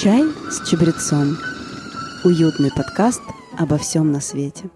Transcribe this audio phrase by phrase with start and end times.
[0.00, 1.38] Чай с чабрецом.
[2.22, 3.20] Уютный подкаст
[3.58, 4.70] обо всем на свете.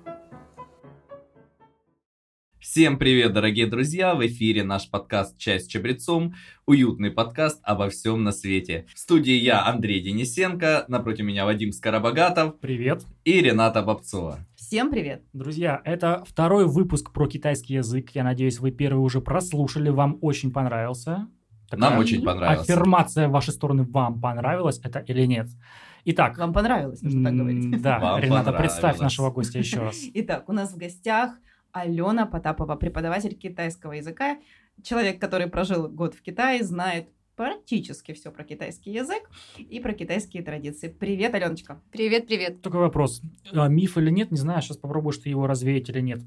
[2.59, 4.17] Всем привет, дорогие друзья!
[4.17, 6.35] В эфире наш подкаст «Чай с чабрецом»,
[6.67, 8.87] уютный подкаст обо всем на свете.
[8.93, 12.59] В студии я, Андрей Денисенко, напротив меня Вадим Скоробогатов.
[12.59, 13.07] Привет.
[13.25, 14.41] И Рената Бобцова.
[14.57, 15.23] Всем привет!
[15.33, 18.11] Друзья, это второй выпуск про китайский язык.
[18.11, 21.29] Я надеюсь, вы первый уже прослушали, вам очень понравился.
[21.73, 22.69] Такая Нам очень понравилось.
[22.69, 25.49] Аффирмация в вашей стороны вам понравилась это или нет?
[26.05, 26.37] Итак.
[26.37, 27.81] Вам понравилось, нужно так говорить.
[27.81, 29.97] Да, вам Рената, представь нашего гостя еще раз.
[30.15, 31.33] Итак, у нас в гостях
[31.73, 34.37] Алена Потапова, преподаватель китайского языка,
[34.83, 40.43] человек, который прожил год в Китае, знает практически все про китайский язык и про китайские
[40.43, 40.89] традиции.
[40.89, 41.81] Привет, Аленочка.
[41.91, 42.63] Привет, привет.
[42.63, 43.23] Такой вопрос.
[43.53, 46.23] А, миф или нет, не знаю, сейчас попробую, что его развеять или нет.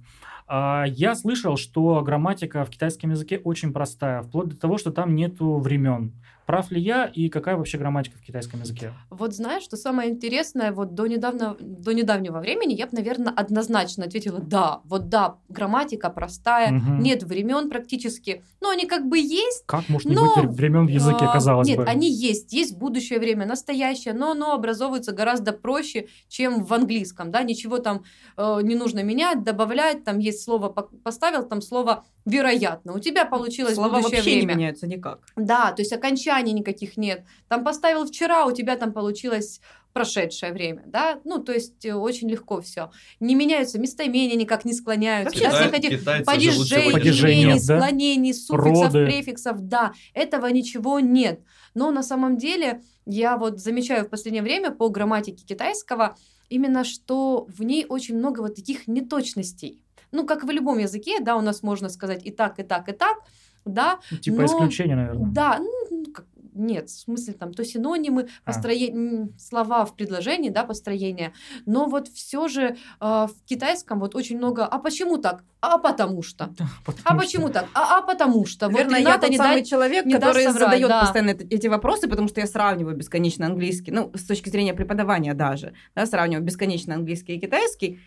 [0.48, 5.16] А, я слышал, что грамматика в китайском языке очень простая, вплоть до того, что там
[5.16, 6.14] нету времен.
[6.46, 8.94] Прав ли я и какая вообще грамматика в китайском языке?
[9.10, 14.06] Вот знаешь, что самое интересное, вот до, недавно, до недавнего времени я бы, наверное, однозначно
[14.06, 14.82] ответила «да».
[14.86, 17.02] Вот да, грамматика простая, угу.
[17.02, 19.64] нет времен практически, но они как бы есть.
[19.66, 21.84] Как может не но, быть времен в языке, а, казалось нет, бы?
[21.84, 27.32] Нет, они есть, есть будущее время, настоящее, но оно образовывается гораздо проще, чем в английском,
[27.32, 28.04] да, ничего там
[28.38, 32.94] э, не нужно менять, добавлять, там есть слово, поставил там слово вероятно.
[32.94, 34.52] У тебя получилось Слова будущее вообще время.
[34.52, 35.20] не меняются никак.
[35.36, 37.24] Да, то есть окончаний никаких нет.
[37.48, 39.62] Там поставил вчера, у тебя там получилось
[39.96, 42.92] прошедшее время, да, ну, то есть э, очень легко все.
[43.22, 45.34] Не меняются местоимения, никак не склоняются.
[45.34, 49.06] Китай, да, всех этих падежей, падежений, склонений, суффиксов, Роды.
[49.06, 51.40] префиксов, да, этого ничего нет.
[51.76, 56.18] Но на самом деле я вот замечаю в последнее время по грамматике китайского
[56.50, 59.80] именно, что в ней очень много вот таких неточностей
[60.16, 62.94] ну, как в любом языке, да, у нас можно сказать и так, и так, и
[62.94, 63.18] так,
[63.66, 64.00] да.
[64.12, 65.28] Ну, типа но, исключения, наверное.
[65.32, 68.48] Да, ну, как, нет, в смысле там то синонимы, а.
[68.48, 71.34] построение, слова в предложении, да, построение,
[71.66, 75.44] но вот все же э, в китайском вот очень много, а почему так?
[75.62, 76.54] А потому что.
[76.86, 77.68] потому а почему так?
[77.74, 78.70] А, а потому что.
[78.70, 81.02] Наверное, вот я тот не самый дай, человек, не который задает да.
[81.02, 85.74] постоянно эти вопросы, потому что я сравниваю бесконечно английский, ну, с точки зрения преподавания даже,
[85.94, 88.00] да, сравниваю бесконечно английский и китайский,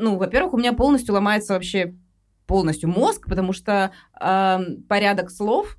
[0.00, 1.94] ну, во-первых, у меня полностью ломается вообще
[2.46, 5.76] полностью мозг, потому что э, порядок слов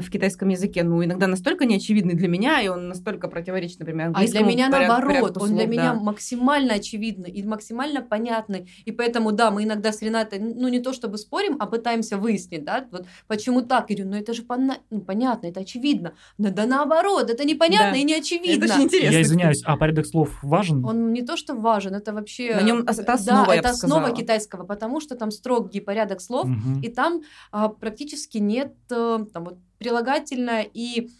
[0.00, 4.44] в китайском языке, ну, иногда настолько неочевидный для меня, и он настолько противоречит, например, английскому
[4.44, 5.66] А для меня поряд, наоборот, он слов, для да.
[5.66, 10.80] меня максимально очевидный и максимально понятный, и поэтому, да, мы иногда с Ренатой, ну, не
[10.80, 14.42] то чтобы спорим, а пытаемся выяснить, да, вот почему так, я говорю, ну, это же
[14.42, 17.96] пона- ну, понятно, это очевидно, но да наоборот, это непонятно да.
[17.96, 18.64] и не очевидно.
[18.64, 19.14] Это интересно.
[19.14, 20.84] Я извиняюсь, а порядок слов важен?
[20.84, 22.54] Он не то, что важен, это вообще...
[22.54, 26.80] На нем это основа, Да, это основа китайского, потому что там строгий порядок слов, угу.
[26.82, 27.22] и там
[27.52, 31.10] а, практически нет, а, там вот прилагательное и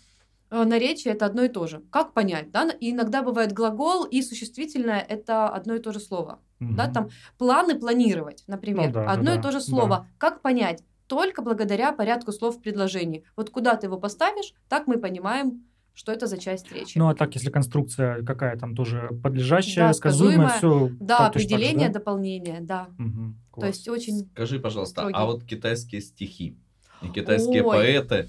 [0.50, 1.82] э, наречие это одно и то же.
[1.90, 2.70] Как понять, да?
[2.80, 6.74] И иногда бывает глагол и существительное это одно и то же слово, угу.
[6.74, 6.90] да?
[6.90, 9.88] Там планы планировать, например, ну, да, одно да, и то же слово.
[9.88, 10.06] Да.
[10.16, 10.82] Как понять?
[11.06, 13.24] Только благодаря порядку слов в предложении.
[13.36, 16.96] Вот куда ты его поставишь, так мы понимаем, что это за часть речи.
[16.96, 20.90] Ну а так, если конструкция какая там тоже подлежащая, да, сказуемая, все.
[20.98, 21.98] Да, определение, да?
[21.98, 22.88] дополнение, да.
[22.98, 24.30] Угу, то есть очень.
[24.32, 25.14] Скажи, пожалуйста, строгий.
[25.16, 26.56] а вот китайские стихи?
[27.04, 27.76] И китайские Ой.
[27.76, 28.28] поэты.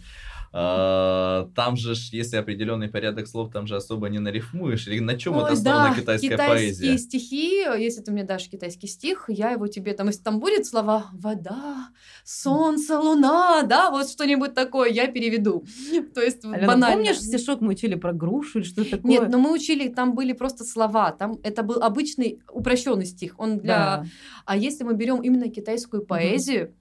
[0.57, 4.87] А, там же, если определенный порядок слов, там же особо не нарифмуешь.
[4.87, 6.97] И на чем Ой, это основана да, китайская китайские поэзия?
[6.97, 11.07] стихи, если ты мне дашь китайский стих, я его тебе там, если там будет слова
[11.11, 11.89] вода,
[12.23, 15.65] солнце, луна, да, вот что-нибудь такое, я переведу.
[16.15, 16.95] То есть Алена, банально.
[16.95, 19.11] помнишь стишок мы учили про грушу или что такое?
[19.11, 23.57] Нет, но мы учили, там были просто слова, там это был обычный упрощенный стих, он
[23.57, 23.75] для.
[23.75, 24.05] Да.
[24.45, 26.73] А если мы берем именно китайскую поэзию, угу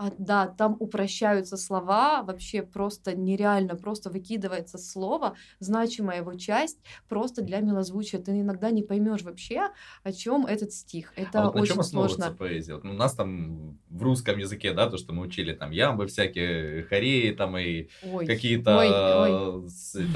[0.00, 7.42] а, да, там упрощаются слова, вообще просто нереально, просто выкидывается слово, значимая его часть, просто
[7.42, 8.18] для милозвучия.
[8.18, 9.68] Ты иногда не поймешь вообще,
[10.02, 11.12] о чем этот стих.
[11.16, 12.74] Это а вот очень на чем основывается поэзия?
[12.76, 16.06] Вот, ну, у нас там в русском языке, да, то, что мы учили, там ямбы
[16.06, 17.88] всякие, хореи там и
[18.26, 19.62] какие-то...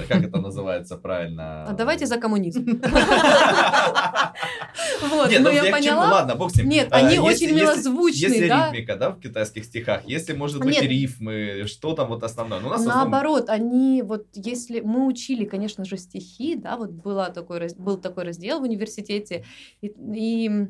[0.09, 1.65] Как это называется правильно?
[1.65, 2.81] А давайте за коммунизм.
[5.03, 6.11] Вот, Нет, ну я поняла.
[6.11, 6.69] Ладно, бог с ним.
[6.69, 10.85] Нет, они очень милозвучные, Если ритмика, да, в китайских стихах, если, может быть, Нет.
[10.85, 12.61] рифмы, что там вот основное?
[12.61, 13.73] Ну, у нас Наоборот, основном...
[13.73, 18.61] они вот, если мы учили, конечно же, стихи, да, вот была такой, был такой раздел
[18.61, 19.45] в университете,
[19.81, 20.69] и, и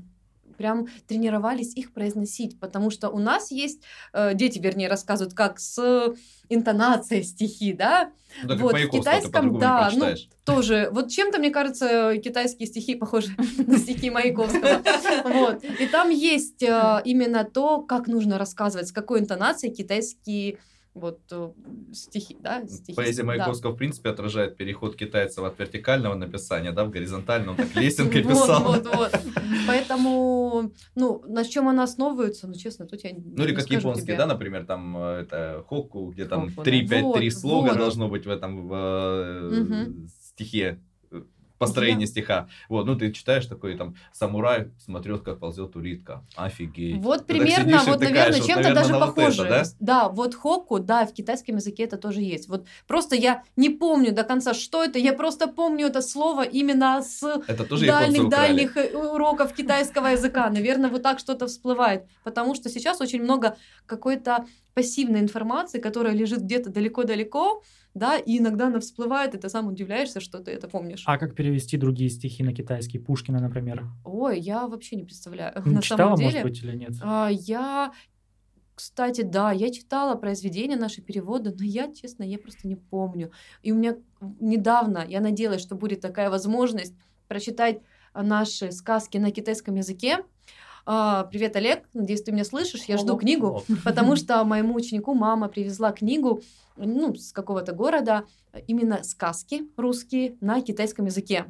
[0.55, 6.15] прям тренировались их произносить, потому что у нас есть, э, дети, вернее, рассказывают, как с
[6.49, 8.11] интонацией стихи, да,
[8.43, 10.15] ну, вот в китайском, да, ну
[10.45, 13.29] тоже, вот чем-то мне кажется китайские стихи похожи
[13.67, 14.83] на стихи Маяковского,
[15.25, 20.59] вот, и там есть э, именно то, как нужно рассказывать, с какой интонацией китайские
[20.95, 21.51] вот э,
[21.93, 22.95] стихи, да, стихи.
[22.95, 23.75] Поэзия Маяковского, да.
[23.75, 28.63] в принципе, отражает переход китайцев от вертикального написания, да, в горизонтальное, он так лесенкой писал.
[28.63, 29.13] Вот, вот, вот.
[29.95, 34.27] Поэтому, ну, на чем она основывается, ну, честно, тут я Ну, или как японские, да,
[34.27, 39.87] например, там, э, это Хокку, где там 3-5-3 слога должно быть в этом э,
[40.33, 40.81] стихе
[41.59, 42.11] построение yeah.
[42.11, 42.49] стиха.
[42.69, 46.25] Вот, ну ты читаешь такой там самурай смотрит, как ползет улитка.
[46.37, 46.97] Офигеть.
[46.97, 49.43] Вот ты примерно, вот, наверное, чем-то даже похоже.
[49.43, 50.05] Вот это, да?
[50.05, 52.49] да, вот хокку, да, в китайском языке это тоже есть.
[52.49, 57.03] Вот просто я не помню до конца, что это, я просто помню это слово именно
[57.03, 60.49] с дальних-дальних дальних уроков китайского языка.
[60.51, 62.05] Наверное, вот так что-то всплывает.
[62.23, 63.57] Потому что сейчас очень много
[63.87, 67.63] какой-то пассивной информации, которая лежит где-то далеко-далеко,
[67.95, 71.05] да, и иногда она всплывает, и ты сам удивляешься, что ты это помнишь.
[71.07, 72.99] А как перевести другие стихи на китайский?
[72.99, 73.87] Пушкина, например?
[74.05, 75.55] Ой, я вообще не представляю.
[75.65, 76.93] Не на читала, самом деле, может быть, или нет?
[77.03, 77.93] А, я
[78.75, 83.31] кстати, да, я читала произведения, наши переводы, но я, честно, я просто не помню.
[83.63, 83.97] И у меня
[84.41, 86.95] недавно, я надеялась, что будет такая возможность
[87.29, 87.83] прочитать
[88.15, 90.25] наши сказки на китайском языке.
[90.87, 92.85] А, привет, Олег, надеюсь, ты меня слышишь.
[92.85, 96.43] Я жду книгу, потому что моему ученику мама привезла книгу
[96.77, 98.25] ну, с какого-то города,
[98.67, 101.47] именно сказки русские на китайском языке.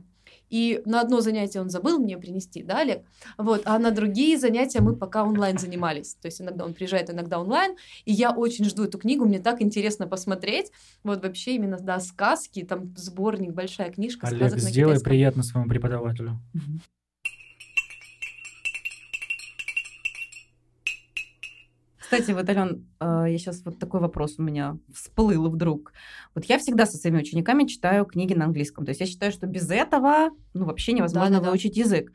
[0.50, 3.04] И на одно занятие он забыл мне принести, да, Олег?
[3.38, 6.14] Вот, а на другие занятия мы пока онлайн занимались.
[6.14, 7.76] То есть иногда он приезжает, иногда онлайн.
[8.04, 10.70] И я очень жду эту книгу, мне так интересно посмотреть.
[11.02, 16.38] Вот вообще именно, да, сказки, там сборник, большая книжка Олег, сказок сделай приятно своему преподавателю.
[22.14, 25.92] Кстати, вот, Ален, э, я сейчас вот такой вопрос у меня всплыл вдруг.
[26.34, 28.84] Вот я всегда со своими учениками читаю книги на английском.
[28.84, 31.80] То есть я считаю, что без этого ну, вообще невозможно да, выучить да.
[31.80, 32.12] язык.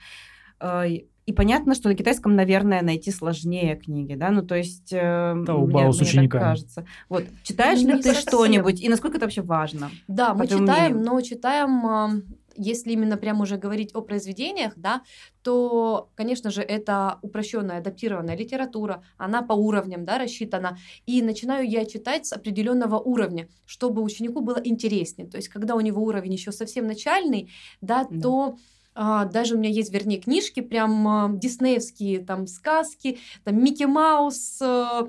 [0.60, 0.84] Э,
[1.30, 5.90] и понятно, что на китайском, наверное, найти сложнее книги, да, ну то есть э, мне,
[5.90, 6.86] мне так кажется.
[7.08, 9.92] Вот читаешь ну, ли ты что-нибудь и насколько это вообще важно?
[10.08, 11.14] Да, мы читаем, мнению?
[11.14, 12.24] но читаем
[12.60, 15.02] если именно прямо уже говорить о произведениях, да,
[15.42, 20.78] то, конечно же, это упрощенная, адаптированная литература, она по уровням, да, рассчитана.
[21.06, 25.28] И начинаю я читать с определенного уровня, чтобы ученику было интереснее.
[25.28, 27.50] То есть, когда у него уровень еще совсем начальный,
[27.82, 28.22] да, да.
[28.22, 28.58] то
[28.96, 34.62] а, даже у меня есть, вернее, книжки, прям а, диснеевские, там, сказки, там, Микки Маус,
[34.62, 35.08] а,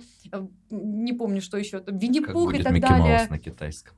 [0.71, 3.17] не помню, что еще, Винни-Пух и так Микки далее.
[3.19, 3.97] Маус на китайском?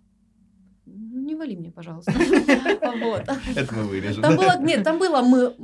[0.93, 2.13] Не вали мне, пожалуйста.
[3.57, 4.23] Это мы вырежем.
[4.23, 5.55] Там было, нет, там было мы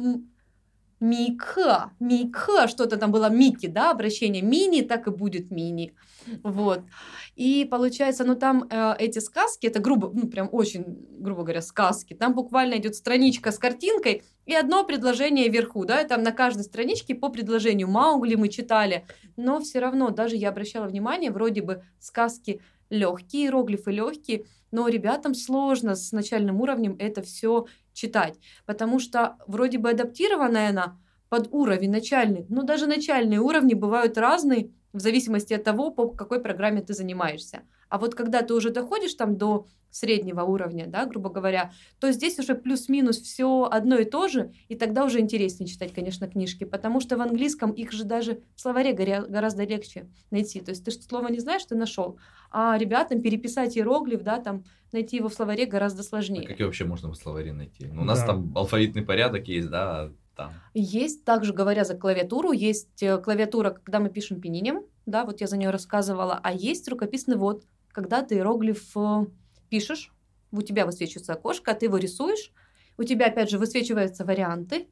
[1.01, 5.95] Мика, Мика, что-то там было Мики, да, обращение мини, так и будет мини,
[6.43, 6.81] вот.
[7.37, 10.85] И получается, ну там э, эти сказки, это грубо, ну прям очень,
[11.21, 16.09] грубо говоря, сказки, там буквально идет страничка с картинкой и одно предложение вверху, да, и
[16.09, 20.87] там на каждой страничке по предложению Маугли мы читали, но все равно даже я обращала
[20.87, 22.61] внимание, вроде бы сказки
[22.91, 29.79] легкие, иероглифы легкие, но ребятам сложно с начальным уровнем это все читать, потому что вроде
[29.79, 30.99] бы адаптированная она
[31.29, 36.41] под уровень начальный, но даже начальные уровни бывают разные в зависимости от того, по какой
[36.41, 37.63] программе ты занимаешься.
[37.89, 42.39] А вот когда ты уже доходишь там до среднего уровня, да, грубо говоря, то здесь
[42.39, 47.01] уже плюс-минус все одно и то же, и тогда уже интереснее читать, конечно, книжки, потому
[47.01, 50.61] что в английском их же даже в словаре гораздо легче найти.
[50.61, 52.19] То есть ты слово не знаешь, ты нашел,
[52.51, 56.47] а ребятам переписать иероглиф, да, там найти его в словаре гораздо сложнее.
[56.47, 57.87] А как вообще можно в словаре найти?
[57.87, 58.29] Ну, у нас да.
[58.29, 60.53] там алфавитный порядок есть, да, там.
[60.73, 65.47] Есть, также говоря за клавиатуру, есть э, клавиатура, когда мы пишем пининем, да, вот я
[65.47, 69.27] за нее рассказывала, а есть рукописный ввод, когда ты иероглиф э,
[69.69, 70.13] пишешь,
[70.53, 72.53] у тебя высвечивается окошко, а ты его рисуешь,
[72.97, 74.89] у тебя опять же высвечиваются варианты,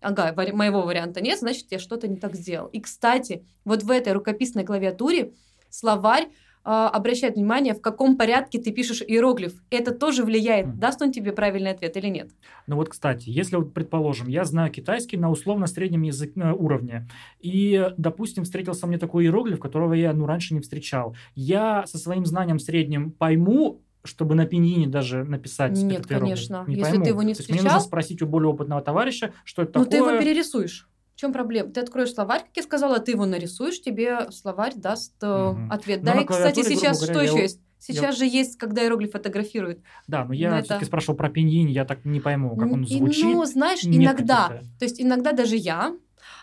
[0.00, 2.68] ага, моего варианта нет, значит, я что-то не так сделал.
[2.68, 5.32] И, кстати, вот в этой рукописной клавиатуре
[5.68, 6.28] словарь
[6.62, 9.54] обращает внимание, в каком порядке ты пишешь иероглиф.
[9.70, 12.30] Это тоже влияет, даст он тебе правильный ответ или нет.
[12.66, 17.08] Ну вот, кстати, если, вот, предположим, я знаю китайский на условно-среднем язык, э, уровне,
[17.40, 22.26] и, допустим, встретился мне такой иероглиф, которого я ну, раньше не встречал, я со своим
[22.26, 26.64] знанием средним пойму, чтобы на пинине даже написать Нет, этот конечно.
[26.66, 27.04] Не Если пойму.
[27.04, 27.48] ты его не встречал...
[27.48, 30.00] То есть мне нужно спросить у более опытного товарища, что это ну, такое.
[30.00, 30.88] Ну, ты его перерисуешь.
[31.20, 31.68] В чем проблема?
[31.68, 35.68] Ты откроешь словарь, как я сказала, ты его нарисуешь, тебе словарь даст угу.
[35.68, 36.02] ответ.
[36.02, 37.42] Но ну, да, и, кстати, сейчас говоря, что еще я...
[37.42, 37.60] есть?
[37.78, 38.12] Сейчас я...
[38.12, 39.80] же есть, когда иероглиф фотографируют.
[40.06, 43.22] Да, но я но все-таки спрашивал про пиньин, я так не пойму, как он звучит.
[43.22, 45.94] Ну, знаешь, иногда, то есть иногда даже я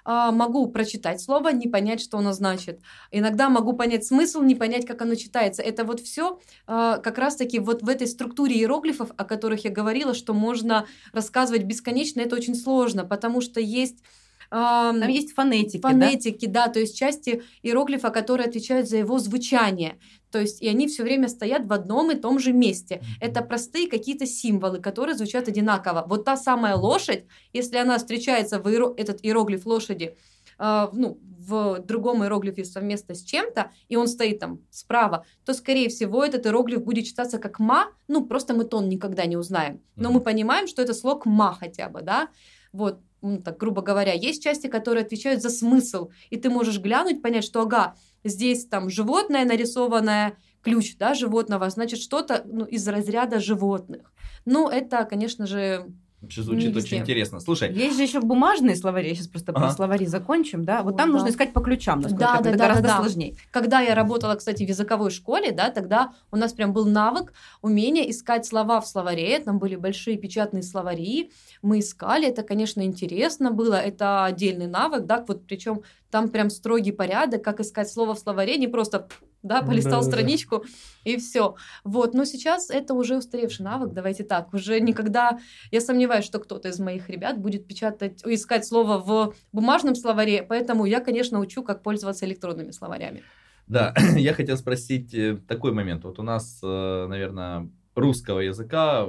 [0.05, 2.79] а, могу прочитать слово, не понять, что оно значит.
[3.09, 5.63] Иногда могу понять смысл, не понять, как оно читается.
[5.63, 10.13] Это вот все а, как раз-таки вот в этой структуре иероглифов, о которых я говорила,
[10.13, 14.03] что можно рассказывать бесконечно, это очень сложно, потому что есть
[14.49, 15.81] Там есть фонетики.
[15.81, 16.67] Фонетики, да?
[16.67, 19.99] да, то есть части иероглифа, которые отвечают за его звучание.
[20.31, 23.01] То есть, и они все время стоят в одном и том же месте.
[23.21, 26.05] Это простые какие-то символы, которые звучат одинаково.
[26.07, 28.93] Вот та самая лошадь, если она встречается в иеро...
[28.97, 30.15] этот иероглиф лошади,
[30.59, 35.87] э, ну, в другом иероглифе совместно с чем-то, и он стоит там справа, то, скорее
[35.87, 39.81] всего, этот иероглиф будет читаться как «ма», ну, просто мы тон никогда не узнаем.
[39.95, 42.27] Но мы понимаем, что это слог «ма» хотя бы, да?
[42.73, 47.21] Вот, ну, так грубо говоря, есть части, которые отвечают за смысл, и ты можешь глянуть,
[47.21, 53.39] понять, что, ага, здесь там животное нарисованное, ключ, да, животного, значит, что-то ну, из разряда
[53.39, 54.11] животных.
[54.45, 55.87] Ну, это, конечно же,
[56.21, 57.39] Вообще звучит не очень интересно.
[57.39, 57.71] Слушай.
[57.71, 59.09] Есть же еще бумажные словари.
[59.09, 59.61] Я сейчас просто ага.
[59.61, 60.81] про словари закончим, да.
[60.81, 61.13] Вот О, там да.
[61.13, 63.35] нужно искать по ключам, насколько да, это, да, гораздо да, сложнее.
[63.51, 68.09] Когда я работала, кстати, в языковой школе, да, тогда у нас прям был навык, умение
[68.09, 69.37] искать слова в словаре.
[69.39, 71.31] Там были большие печатные словари.
[71.61, 73.75] Мы искали, это, конечно, интересно было.
[73.75, 78.57] Это отдельный навык, да, вот причем там прям строгий порядок, как искать слово в словаре,
[78.57, 79.07] не просто
[79.43, 81.11] да, полистал да, страничку да.
[81.11, 81.55] и все.
[81.83, 85.39] Вот, но сейчас это уже устаревший навык, давайте так, уже никогда,
[85.71, 90.85] я сомневаюсь, что кто-то из моих ребят будет печатать, искать слово в бумажном словаре, поэтому
[90.85, 93.23] я, конечно, учу, как пользоваться электронными словарями.
[93.67, 96.03] Да, я хотел спросить э, такой момент.
[96.03, 99.05] Вот у нас, э, наверное, русского языка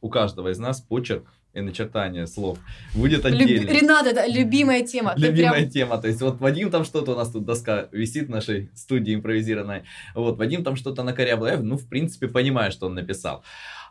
[0.00, 2.58] у каждого из нас почерк и начертание слов
[2.94, 3.70] будет отдельно.
[3.70, 3.70] Люб...
[3.70, 5.14] Ренат, это любимая тема.
[5.16, 5.70] Любимая прям...
[5.70, 5.98] тема.
[5.98, 9.84] То есть вот Вадим там что-то, у нас тут доска висит в нашей студии импровизированной.
[10.14, 11.46] Вот, Вадим там что-то накорябал.
[11.46, 13.44] Я, ну, в принципе, понимаю, что он написал.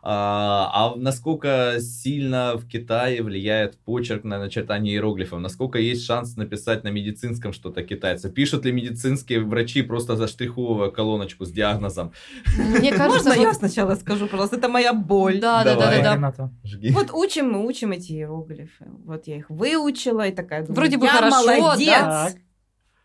[0.05, 5.39] А, а насколько сильно в Китае влияет почерк на начертание иероглифов?
[5.39, 8.29] Насколько есть шанс написать на медицинском что-то китайца?
[8.29, 12.12] Пишут ли медицинские врачи просто заштриховывая колоночку с диагнозом?
[12.57, 15.39] Мне кажется, Можно я сначала скажу, пожалуйста, это моя боль.
[15.39, 16.50] Да, да, да, да.
[16.91, 18.86] Вот учим мы, учим эти иероглифы.
[19.05, 22.36] Вот я их выучила и такая думаю, Вроде бы хорошо, молодец.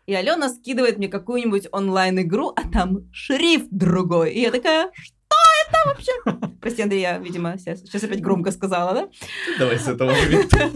[0.05, 4.31] И Алена скидывает мне какую-нибудь онлайн-игру, а там шрифт другой.
[4.31, 5.18] И я такая, что?
[5.79, 6.11] Это вообще?
[6.61, 9.09] Прости, Андрей, я, видимо, сейчас, опять громко сказала, да?
[9.57, 10.69] Давай с этого момента.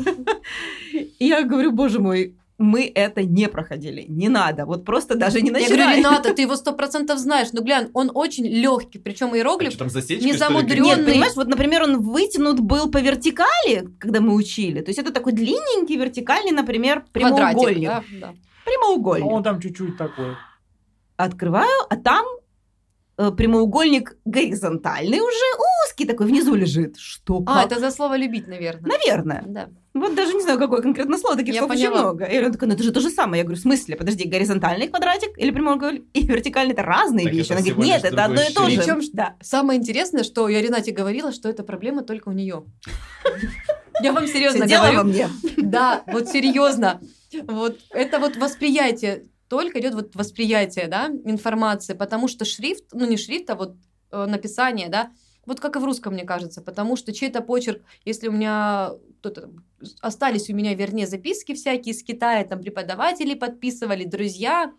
[1.20, 4.06] И я говорю, боже мой, мы это не проходили.
[4.08, 4.66] Не надо.
[4.66, 5.70] Вот просто даже не начинай.
[5.70, 7.50] Я говорю, Рената, ты его сто процентов знаешь.
[7.52, 9.00] Ну, глянь, он очень легкий.
[9.00, 10.98] Причем иероглиф а засечка, не замудренный.
[10.98, 14.82] Нет, понимаешь, вот, например, он вытянут был по вертикали, когда мы учили.
[14.82, 17.90] То есть это такой длинненький вертикальный, например, прямоугольник.
[17.90, 18.34] Квадратик, да, да.
[18.66, 19.26] Прямоугольник.
[19.26, 20.36] А он там чуть-чуть такой.
[21.18, 22.26] Открываю, а там
[23.16, 25.46] прямоугольник горизонтальный уже,
[25.86, 26.98] узкий такой, внизу лежит.
[26.98, 27.44] Что?
[27.46, 28.92] А, это за слово «любить», наверное.
[28.92, 29.44] Наверное.
[29.48, 29.70] Да.
[29.94, 31.92] Вот даже не знаю, какое конкретно слово, таких я слов поняла.
[31.92, 32.26] очень много.
[32.26, 33.42] И он такой, ну это же то же самое.
[33.42, 33.96] Я говорю, в смысле?
[33.96, 37.52] Подожди, горизонтальный квадратик или прямоугольник и вертикальный– это разные так вещи.
[37.52, 38.78] Это Она говорит, нет, это одно и то же.
[38.78, 39.36] Причем, да.
[39.42, 42.64] самое интересное, что я Ренате говорила, что эта проблема только у нее.
[44.02, 44.98] Я вам серьезно говорю.
[44.98, 45.30] во мне.
[45.58, 47.00] Да, вот серьезно.
[47.44, 53.18] Вот это вот восприятие только идет вот восприятие, да, информации, потому что шрифт, ну не
[53.18, 53.76] шрифт, а вот
[54.10, 55.12] э, написание, да,
[55.46, 59.52] вот как и в русском, мне кажется, потому что чей-то почерк, если у меня кто-то
[60.02, 64.74] остались у меня, вернее, записки всякие из Китая, там преподаватели подписывали, друзья,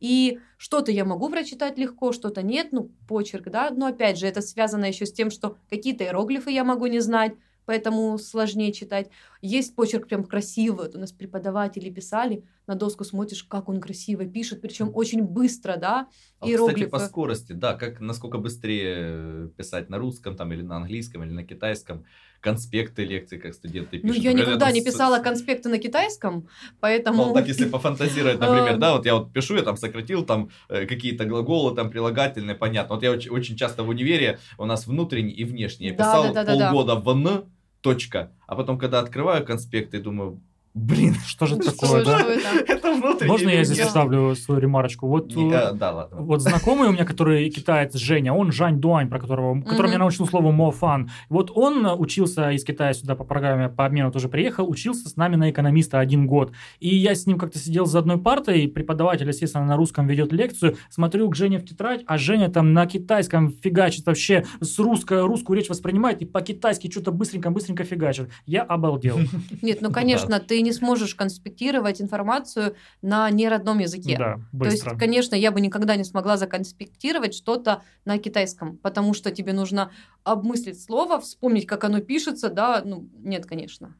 [0.00, 4.40] и что-то я могу прочитать легко, что-то нет, ну, почерк, да, но опять же, это
[4.40, 7.32] связано еще с тем, что какие-то иероглифы я могу не знать,
[7.66, 9.10] поэтому сложнее читать.
[9.42, 14.24] Есть почерк прям красивый, вот у нас преподаватели писали, на доску смотришь, как он красиво
[14.24, 16.08] пишет, причем очень быстро, да,
[16.40, 16.86] а, иероглифы.
[16.86, 21.30] Кстати, по скорости, да, как насколько быстрее писать на русском там или на английском или
[21.30, 22.04] на китайском,
[22.44, 24.16] конспекты лекций, как студенты ну, пишут.
[24.16, 26.46] Ну, я никогда не писала конспекты на китайском,
[26.78, 27.26] поэтому...
[27.26, 30.86] Ну, так если пофантазировать, например, да, вот я вот пишу, я там сократил там э,
[30.86, 32.96] какие-то глаголы, там прилагательные, понятно.
[32.96, 36.44] Вот я очень, очень часто в универе, у нас внутренний и внешний, я писал да,
[36.44, 37.44] да, да, полгода в Н,
[37.84, 40.40] точка, а потом, когда открываю конспекты, думаю,
[40.74, 42.20] Блин, что же такое, да?
[42.66, 42.94] Это
[43.26, 45.06] Можно я здесь вставлю свою ремарочку?
[45.06, 46.16] Вот, э, да, ладно.
[46.20, 50.26] Вот знакомый у меня, который китаец Женя, он Жань Дуань, про которого, который меня научил
[50.26, 51.10] слову мофан.
[51.28, 55.36] Вот он учился из Китая сюда по программе по обмену тоже приехал, учился с нами
[55.36, 56.52] на экономиста один год.
[56.80, 60.76] И я с ним как-то сидел за одной партой, преподаватель, естественно, на русском ведет лекцию,
[60.90, 65.56] смотрю к Жене в тетрадь, а Женя там на китайском фигачит вообще, с русско, русскую
[65.56, 68.30] речь воспринимает и по-китайски что-то быстренько-быстренько фигачит.
[68.44, 69.20] Я обалдел.
[69.62, 74.16] Нет, ну, конечно, ты не сможешь конспектировать информацию на неродном языке.
[74.18, 74.88] Да, быстро.
[74.88, 79.52] То есть, конечно, я бы никогда не смогла законспектировать что-то на китайском, потому что тебе
[79.52, 79.92] нужно
[80.24, 83.94] обмыслить слово, вспомнить, как оно пишется, да, ну, нет, конечно.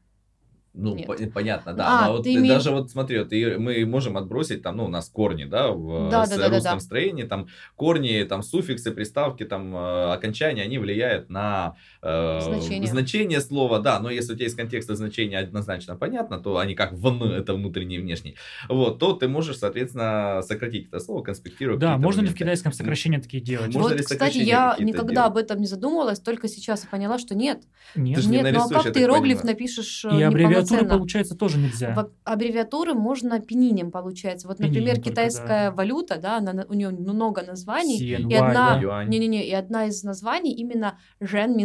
[0.77, 1.85] Ну, по- понятно, да.
[1.87, 2.49] А, Но вот име...
[2.49, 6.09] даже вот смотри, вот, и мы можем отбросить там, ну, у нас корни, да, в
[6.09, 6.79] да, да, да, русском да, да.
[6.79, 12.89] строении, там корни, там суффиксы, приставки, там э, окончания, они влияют на э, значение.
[12.89, 13.99] значение слова, да.
[13.99, 17.95] Но если у тебя из контекста значение однозначно понятно, то они как вн, это внутренний
[17.95, 18.35] и внешний,
[18.67, 21.79] вот, то ты можешь, соответственно, сократить это слово, конспектировать.
[21.79, 22.25] Да, можно моменты.
[22.25, 23.73] ли в китайском сокращение такие делать?
[23.73, 25.27] Можно вот, кстати, я никогда делать?
[25.31, 27.63] об этом не задумывалась, только сейчас я поняла, что нет.
[27.95, 29.55] Нет, нет не ну а как ты иероглиф понимаю.
[29.55, 30.29] напишешь И э,
[30.73, 31.93] аббревиатуры, получается, тоже нельзя.
[31.93, 34.47] В аббревиатуры можно пининем, получается.
[34.47, 35.71] Вот, например, только, китайская да.
[35.71, 37.99] валюта, да, она, у нее много названий.
[37.99, 39.03] CNY, и одна, да.
[39.05, 41.55] не, не, не, и одна из названий именно Жен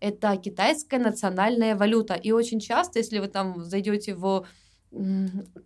[0.00, 2.14] Это китайская национальная валюта.
[2.14, 4.46] И очень часто, если вы там зайдете в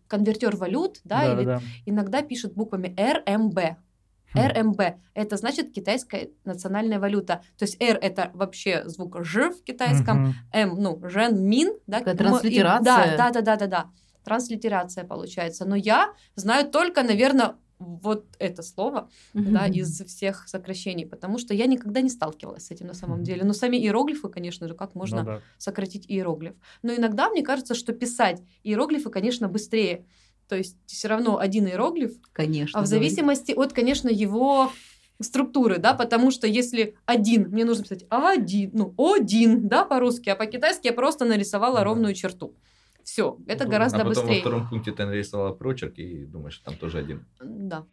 [0.06, 1.60] конвертер валют, да, да или да.
[1.84, 3.58] иногда пишут буквами РМБ.
[4.34, 4.80] РМБ–
[5.14, 7.42] это значит китайская национальная валюта.
[7.58, 11.74] То есть R– это вообще звук Ж в китайском, М– ну, Жен Мин.
[11.86, 13.16] Да, транслитерация.
[13.16, 13.86] да, да, да, да, да.
[14.24, 15.64] Транслитерация получается.
[15.64, 19.50] Но я знаю только, наверное, вот это слово mm-hmm.
[19.52, 23.44] да, из всех сокращений, потому что я никогда не сталкивалась с этим на самом деле.
[23.44, 25.40] Но сами иероглифы, конечно же, как можно ну, да.
[25.58, 26.54] сократить иероглиф.
[26.82, 30.06] Но иногда мне кажется, что писать иероглифы, конечно, быстрее.
[30.48, 32.12] То есть все равно один иероглиф.
[32.32, 32.78] Конечно.
[32.78, 34.72] А в зависимости от, конечно, его
[35.20, 40.36] структуры, да, потому что если один, мне нужно писать один, ну, один, да, по-русски, а
[40.36, 41.84] по-китайски я просто нарисовала mm-hmm.
[41.84, 42.54] ровную черту.
[43.02, 44.34] Все, это ну, гораздо а потом быстрее.
[44.34, 47.24] во втором пункте ты нарисовала прочерк и думаешь, что там тоже один.
[47.40, 47.86] Да.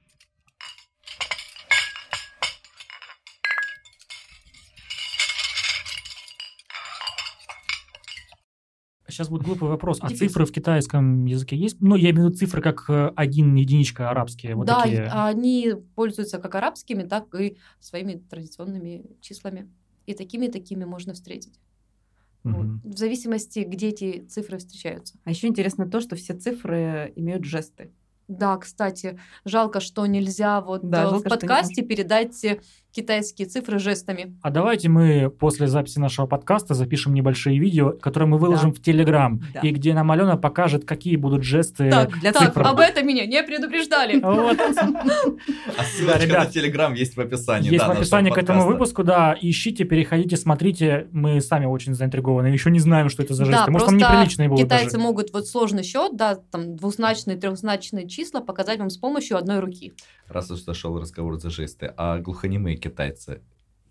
[9.13, 9.99] Сейчас будет глупый вопрос.
[10.01, 11.77] А цифры в китайском языке есть?
[11.79, 14.55] Ну, я имею в виду цифры как э, один, единичка арабские.
[14.55, 15.03] Вот да, такие.
[15.05, 19.69] они пользуются как арабскими, так и своими традиционными числами.
[20.05, 21.59] И такими, и такими можно встретить.
[22.43, 22.53] Угу.
[22.53, 22.65] Вот.
[22.83, 25.15] В зависимости, где эти цифры встречаются.
[25.23, 27.91] А еще интересно то, что все цифры имеют жесты.
[28.27, 32.45] Да, кстати, жалко, что нельзя вот да, э, жалко, в подкасте передать
[32.93, 34.37] китайские цифры жестами.
[34.41, 38.79] А давайте мы после записи нашего подкаста запишем небольшие видео, которые мы выложим да.
[38.79, 39.59] в Телеграм, да.
[39.61, 43.41] и где нам Алена покажет, какие будут жесты Так, для так об этом меня не
[43.43, 44.19] предупреждали.
[44.19, 44.59] Вот.
[45.77, 47.71] А ссылочка на Телеграм есть в описании.
[47.71, 49.35] Есть в описании к этому выпуску, да.
[49.39, 51.07] Ищите, переходите, смотрите.
[51.11, 52.47] Мы сами очень заинтригованы.
[52.47, 53.71] Еще не знаем, что это за жесты.
[53.71, 58.79] Может, там неприличные будут китайцы могут вот сложный счет, да, там двузначные, трехзначные числа показать
[58.79, 59.93] вам с помощью одной руки.
[60.27, 63.41] Раз уж зашел разговор за жесты, а глухонемые китайцы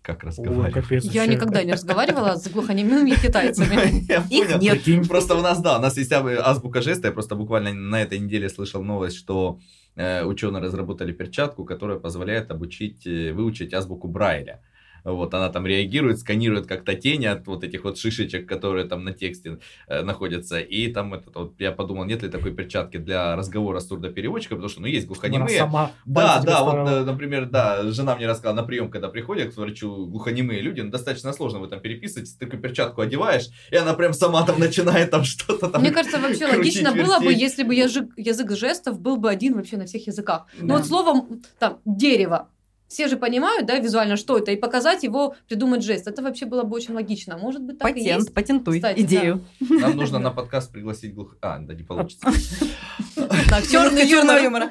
[0.03, 0.91] как разговаривать.
[0.91, 4.05] О, я никогда не разговаривала с глухонемыми китайцами.
[4.29, 5.07] Их нет.
[5.07, 7.07] Просто у нас, да, у нас есть азбука жеста.
[7.07, 9.59] Я просто буквально на этой неделе слышал новость, что
[9.95, 14.61] э, ученые разработали перчатку, которая позволяет обучить, э, выучить азбуку Брайля.
[15.03, 19.13] Вот она там реагирует, сканирует как-то тени от вот этих вот шишечек, которые там на
[19.13, 20.59] тексте э, находятся.
[20.59, 24.69] И там этот вот, я подумал, нет ли такой перчатки для разговора с сурдопереводчиком, потому
[24.69, 25.59] что, ну, есть глухонемые.
[25.59, 29.57] Сама да, да, вот, э, например, да, жена мне рассказала на прием, когда приходят к
[29.57, 33.93] врачу глухонемые люди, ну, достаточно сложно в этом переписывать, ты такую перчатку одеваешь, и она
[33.93, 37.05] прям сама там начинает там что-то там Мне кажется, вообще логично вертеть.
[37.05, 40.47] было бы, если бы язык, язык жестов был бы один вообще на всех языках.
[40.59, 40.65] Да.
[40.65, 42.49] Ну, вот словом, там, дерево,
[42.93, 46.07] все же понимают, да, визуально, что это, и показать его, придумать жест.
[46.07, 47.37] Это вообще было бы очень логично.
[47.37, 48.33] Может быть, так Патент, и есть.
[48.33, 49.43] патентуй Кстати, идею.
[49.59, 49.75] Да.
[49.75, 51.35] Нам нужно на подкаст пригласить глух...
[51.41, 52.27] А, да, не получится.
[53.49, 54.69] Так, черный юмор.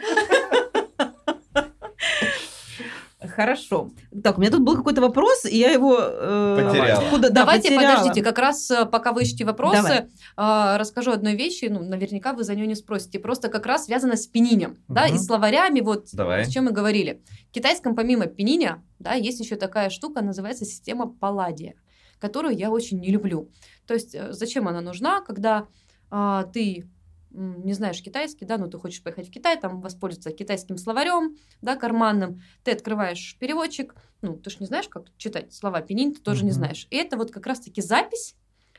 [3.35, 3.91] Хорошо.
[4.23, 5.97] Так, у меня тут был какой-то вопрос, и я его...
[5.99, 7.11] Э, потеряла.
[7.11, 7.97] Куда, да, Давайте, потеряла.
[7.97, 12.45] подождите, как раз э, пока вы ищете вопросы, э, расскажу одной вещи, ну, наверняка вы
[12.45, 14.95] за нее не спросите, просто как раз связано с пенинем, угу.
[14.95, 16.43] да, и словарями, вот, Давай.
[16.43, 17.23] о чем мы говорили.
[17.49, 21.75] В китайском помимо пениня, да, есть еще такая штука, называется система Палладия,
[22.21, 23.51] которую я очень не люблю.
[23.87, 25.67] То есть, э, зачем она нужна, когда
[26.11, 26.87] э, ты
[27.33, 31.77] не знаешь китайский, да, но ты хочешь поехать в Китай, там воспользоваться китайским словарем, да,
[31.77, 36.43] карманным, ты открываешь переводчик, ну, ты же не знаешь, как читать слова пенин, ты тоже
[36.43, 36.45] mm-hmm.
[36.45, 36.87] не знаешь.
[36.91, 38.37] И это вот как раз-таки запись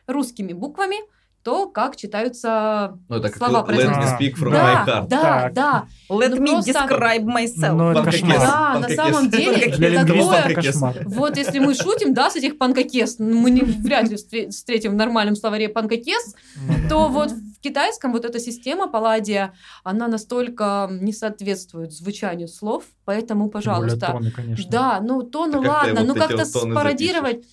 [0.08, 0.98] русскими буквами,
[1.44, 5.08] то, как читаются ну, это слова как Let me speak from да, my heart.
[5.10, 5.54] Да, так.
[5.54, 5.88] да.
[6.10, 6.72] Let ну, me просто...
[6.72, 7.74] describe myself.
[7.74, 8.40] Ну, это кошмар.
[8.40, 11.04] Да, на самом деле такое...
[11.06, 14.16] Вот если мы шутим, да, с этих панкакес, мы не, вряд ли
[14.50, 16.36] встретим в нормальном словаре панкакес,
[16.90, 19.54] то вот в китайском вот эта система Палладия,
[19.84, 24.08] она настолько не соответствует звучанию слов, поэтому, пожалуйста.
[24.14, 24.72] Тоны, конечно.
[24.72, 27.44] Да, ну тоны, ладно, ну как-то спародировать.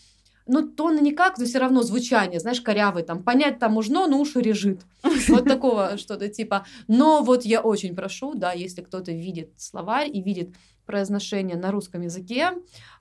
[0.53, 4.41] Ну, тон никак, но все равно звучание, знаешь, корявый, там, понять там можно, но уши
[4.41, 4.81] режет.
[5.29, 6.67] Вот такого что-то типа.
[6.89, 10.51] Но вот я очень прошу, да, если кто-то видит словарь и видит
[10.91, 12.51] произношение на русском языке,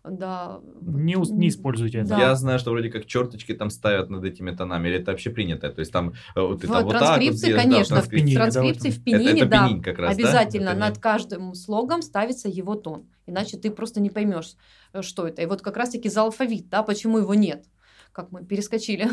[0.03, 0.59] да.
[0.81, 2.09] Не, не используйте это.
[2.09, 2.19] Да.
[2.19, 5.71] Я знаю, что вроде как черточки там ставят над этими тонами, или это вообще принято?
[5.71, 8.89] То есть там э, вот, это вот так вот здесь, конечно, да, в транскрипции, транскрипции
[8.91, 10.79] в пенине, это, это да, пенинь как раз, обязательно да?
[10.79, 14.55] над каждым слогом ставится его тон, иначе ты просто не поймешь,
[14.93, 15.41] э, что это.
[15.41, 17.65] И вот как раз-таки за алфавит, да, почему его нет
[18.11, 19.07] как мы перескочили.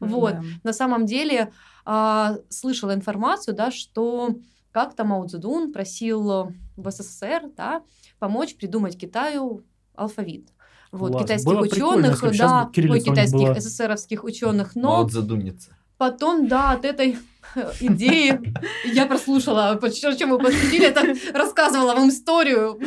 [0.00, 0.34] вот.
[0.62, 1.52] На самом деле
[1.84, 4.36] а, слышала информацию, да, что
[4.72, 7.82] как-то Мао Цзэдун просил в СССР да,
[8.18, 9.62] помочь придумать Китаю
[9.94, 10.48] алфавит.
[10.90, 11.22] Вот, Класс.
[11.24, 13.58] китайских было ученых, да, ой, китайских, было...
[13.58, 15.08] СССРовских ученых, но...
[15.08, 15.76] Цзэдунница.
[15.96, 17.16] Потом, да, от этой
[17.80, 18.40] идеи.
[18.84, 19.78] Я прослушала,
[20.18, 22.78] чем вы посвятили, это рассказывала вам историю.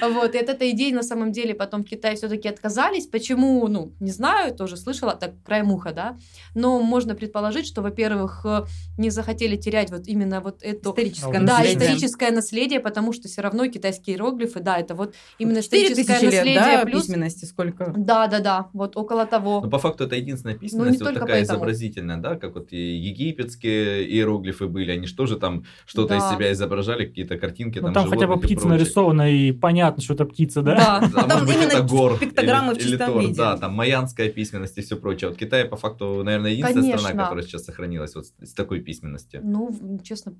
[0.00, 3.06] Вот, и от этой идеи на самом деле потом в Китае все-таки отказались.
[3.06, 6.16] Почему, ну, не знаю, тоже слышала, так край муха, да.
[6.54, 8.44] Но можно предположить, что, во-первых,
[8.98, 11.74] не захотели терять вот именно вот это историческое да, наследие.
[11.74, 16.54] историческое наследие, потому что все равно китайские иероглифы, да, это вот именно историческое наследие лет,
[16.54, 17.92] да, плюс письменности сколько?
[17.96, 19.60] Да, да, да, вот около того.
[19.60, 21.58] Но по факту это единственная ну, письменность, ну, вот такая поэтому.
[21.58, 22.76] изобразительная, да, как вот и
[23.62, 26.18] египетские иероглифы были, они же тоже там что-то да.
[26.18, 27.78] из себя изображали, какие-то картинки.
[27.78, 30.72] Ну, там, там хотя бы птица нарисована, и понятно, что это птица, да?
[30.74, 33.38] Да, а может быть, это гор пиктограммы или, в чистом или виде.
[33.38, 35.30] Да, там майянская письменность и все прочее.
[35.30, 36.98] Вот Китай, по факту, наверное, единственная Конечно.
[37.00, 39.40] страна, которая сейчас сохранилась вот с такой письменностью.
[39.44, 40.34] Ну, честно,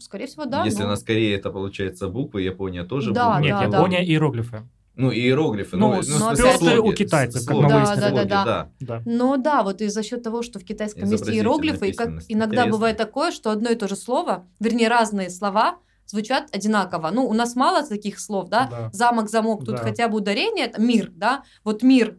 [0.00, 0.64] скорее всего, да.
[0.64, 0.86] Если но...
[0.86, 3.46] у нас Корея, это получается буквы, Япония тоже да, буквы.
[3.46, 4.04] Нет, да, Япония да.
[4.04, 4.62] иероглифы.
[4.98, 5.76] Ну, иероглифы.
[5.76, 9.02] Ну, ну, ну слоги, у китайцев, слоги, как мы да, да, да, да, да.
[9.06, 12.62] Но да, вот и за счет того, что в китайском есть иероглифы, и как иногда
[12.62, 12.72] Интересно.
[12.72, 17.10] бывает такое, что одно и то же слово, вернее, разные слова звучат одинаково.
[17.12, 18.66] Ну, у нас мало таких слов, да?
[18.68, 18.90] да.
[18.92, 19.82] Замок, замок, тут да.
[19.82, 21.44] хотя бы ударение, это мир, да?
[21.62, 22.18] Вот мир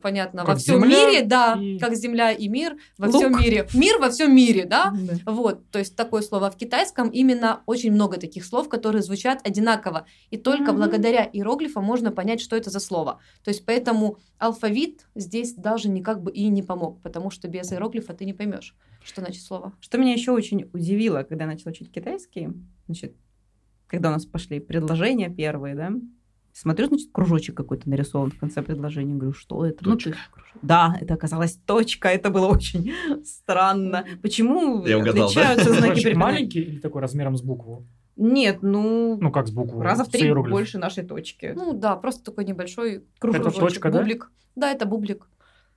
[0.00, 1.78] понятно, как во всем мире, да, и...
[1.78, 3.16] как земля и мир во Лук.
[3.16, 3.66] всем мире.
[3.74, 4.92] Мир во всем мире, да?
[4.94, 5.32] да?
[5.32, 6.50] Вот, то есть такое слово.
[6.50, 10.06] В китайском именно очень много таких слов, которые звучат одинаково.
[10.30, 10.76] И только mm-hmm.
[10.76, 13.20] благодаря иероглифам можно понять, что это за слово.
[13.44, 18.14] То есть поэтому алфавит здесь даже никак бы и не помог, потому что без иероглифа
[18.14, 19.72] ты не поймешь, что значит слово.
[19.80, 22.50] Что меня еще очень удивило, когда я начала учить китайский,
[22.86, 23.16] значит,
[23.86, 25.92] когда у нас пошли предложения первые, да,
[26.56, 29.14] Смотрю, значит, кружочек какой-то нарисован в конце предложения.
[29.14, 29.84] Говорю, что это?
[29.84, 30.10] Точка.
[30.10, 30.58] Ну, ты...
[30.62, 32.08] Да, это оказалась точка.
[32.08, 32.94] Это было очень
[33.26, 34.06] странно.
[34.22, 35.80] Почему Я угадал, отличаются да?
[35.80, 36.18] знаки препинания?
[36.18, 37.86] маленький или такой размером с букву?
[38.16, 39.18] Нет, ну...
[39.20, 39.82] Ну, как с букву?
[39.82, 41.52] Раза в три больше нашей точки.
[41.54, 43.48] Ну, да, просто такой небольшой кружочек.
[43.48, 44.32] Это точка, бублик.
[44.54, 44.68] Да?
[44.68, 45.28] да, это бублик.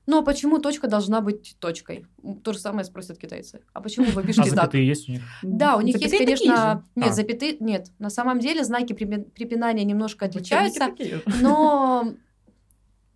[0.10, 2.08] Ну, а почему точка должна быть точкой?
[2.44, 3.62] То же самое спросят китайцы.
[3.74, 5.22] А почему вы пишете а запятые есть у них?
[5.44, 6.84] Да, у них запятые есть, конечно...
[6.96, 7.14] Нет, а.
[7.14, 7.58] запятые...
[7.60, 10.96] Нет, на самом деле знаки препинания немножко отличаются,
[11.42, 12.16] но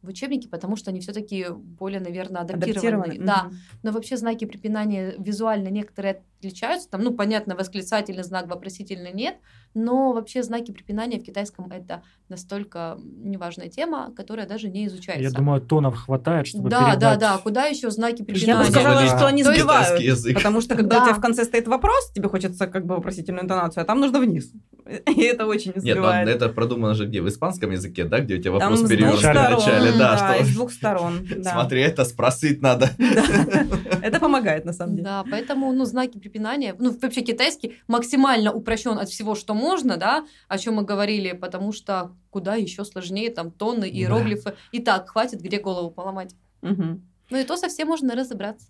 [0.04, 3.04] в учебнике, потому что они все-таки более, наверное, адаптированы.
[3.04, 3.26] адаптированы.
[3.26, 3.48] Да.
[3.50, 3.80] Mm-hmm.
[3.84, 6.90] Но вообще знаки препинания визуально некоторые отличаются.
[6.90, 9.38] Там, ну, понятно, восклицательный знак, вопросительный нет,
[9.74, 15.24] но вообще знаки препинания в китайском это настолько неважная тема, которая даже не изучается.
[15.24, 17.00] Я думаю, тонов хватает, чтобы Да, передать...
[17.00, 17.38] да, да.
[17.38, 18.52] Куда еще знаки препинания?
[18.52, 20.02] Я бы сказала, что они сбивают.
[20.02, 20.36] Язык.
[20.36, 21.04] Потому что когда да.
[21.04, 24.20] у тебя в конце стоит вопрос, тебе хочется как бы вопросительную интонацию, а там нужно
[24.20, 24.52] вниз.
[25.16, 26.28] И это очень сбивает.
[26.28, 27.22] Нет, это продумано же где?
[27.22, 28.20] В испанском языке, да?
[28.20, 29.92] Где у тебя вопрос перевернут в начале.
[29.98, 30.46] Да, что...
[30.46, 31.28] с двух сторон.
[31.42, 32.90] Смотри, это спросить надо.
[34.02, 35.06] Это помогает, на самом деле.
[35.06, 40.26] Да, поэтому, ну, знаки препинания, ну, вообще китайский максимально упрощен от всего, что можно, да,
[40.50, 44.50] о чем мы говорили, потому что куда еще сложнее, там, тонны, иероглифы.
[44.50, 44.56] Да.
[44.72, 46.36] И так, хватит, где голову поломать.
[46.62, 47.02] Угу.
[47.30, 48.68] Ну и то совсем можно разобраться.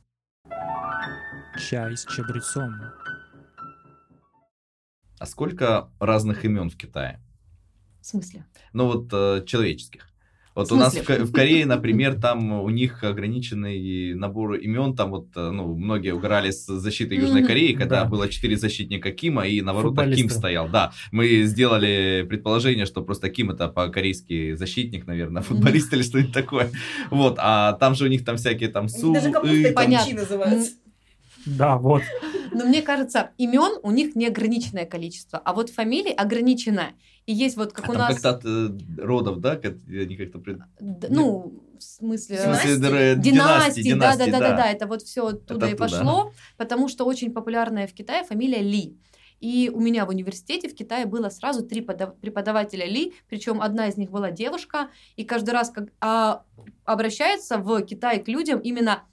[1.57, 2.73] Чай с чабрецом.
[5.23, 7.21] А сколько разных имен в Китае?
[8.01, 8.43] В смысле?
[8.73, 10.09] Ну вот э, человеческих.
[10.53, 14.97] Вот у нас в, в Корее, например, там у них ограниченный набор имен.
[14.97, 18.09] Там вот, э, ну, многие угорали с защитой Южной Кореи, когда да.
[18.09, 20.67] было четыре защитника Кима, и на воротах Ким стоял.
[20.67, 26.69] Да, мы сделали предположение, что просто Ким это по-корейски защитник, наверное, футболист или что-нибудь такое.
[27.11, 29.89] Вот, а там же у них там всякие там су, Даже и, там...
[29.89, 30.71] называются.
[31.45, 32.01] Да, вот.
[32.51, 36.93] Но мне кажется, имен у них неограниченное количество, а вот фамилий ограниченное.
[37.25, 38.13] И есть вот как а у нас...
[38.13, 39.55] как-то от э, родов, да?
[39.55, 40.41] Как, они как-то...
[40.79, 42.37] Ну, в смысле...
[42.37, 45.77] В смысле династии, династии, да, да, да, да, да, это вот все оттуда это и
[45.77, 48.97] пошло, потому что очень популярная в Китае фамилия Ли.
[49.39, 53.97] И у меня в университете в Китае было сразу три преподавателя Ли, причем одна из
[53.97, 56.43] них была девушка, и каждый раз как а,
[56.85, 59.03] обращается в Китае к людям именно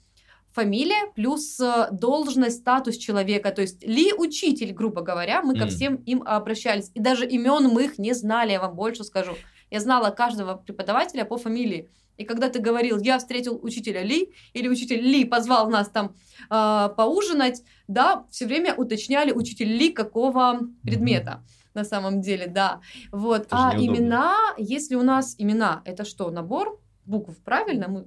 [0.53, 3.51] фамилия плюс э, должность, статус человека.
[3.51, 5.59] То есть ли учитель, грубо говоря, мы mm.
[5.59, 6.91] ко всем им обращались.
[6.93, 9.33] И даже имен мы их не знали, я вам больше скажу.
[9.69, 11.89] Я знала каждого преподавателя по фамилии.
[12.17, 16.13] И когда ты говорил, я встретил учителя Ли, или учитель Ли позвал нас там
[16.49, 21.43] э, поужинать, да, все время уточняли учитель Ли какого предмета.
[21.73, 22.81] на самом деле, да.
[23.11, 23.47] Вот.
[23.49, 27.87] а имена, если у нас имена, это что, набор букв, правильно?
[27.87, 28.05] Мы,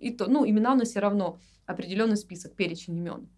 [0.00, 3.28] и то, ну, имена у нас все равно определенный список, перечень имен.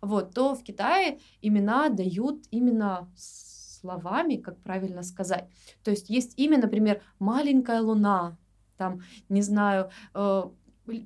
[0.00, 5.48] Вот, то в Китае имена дают именно словами, как правильно сказать.
[5.82, 8.36] То есть есть имя, например, маленькая луна,
[8.76, 10.42] там, не знаю, э,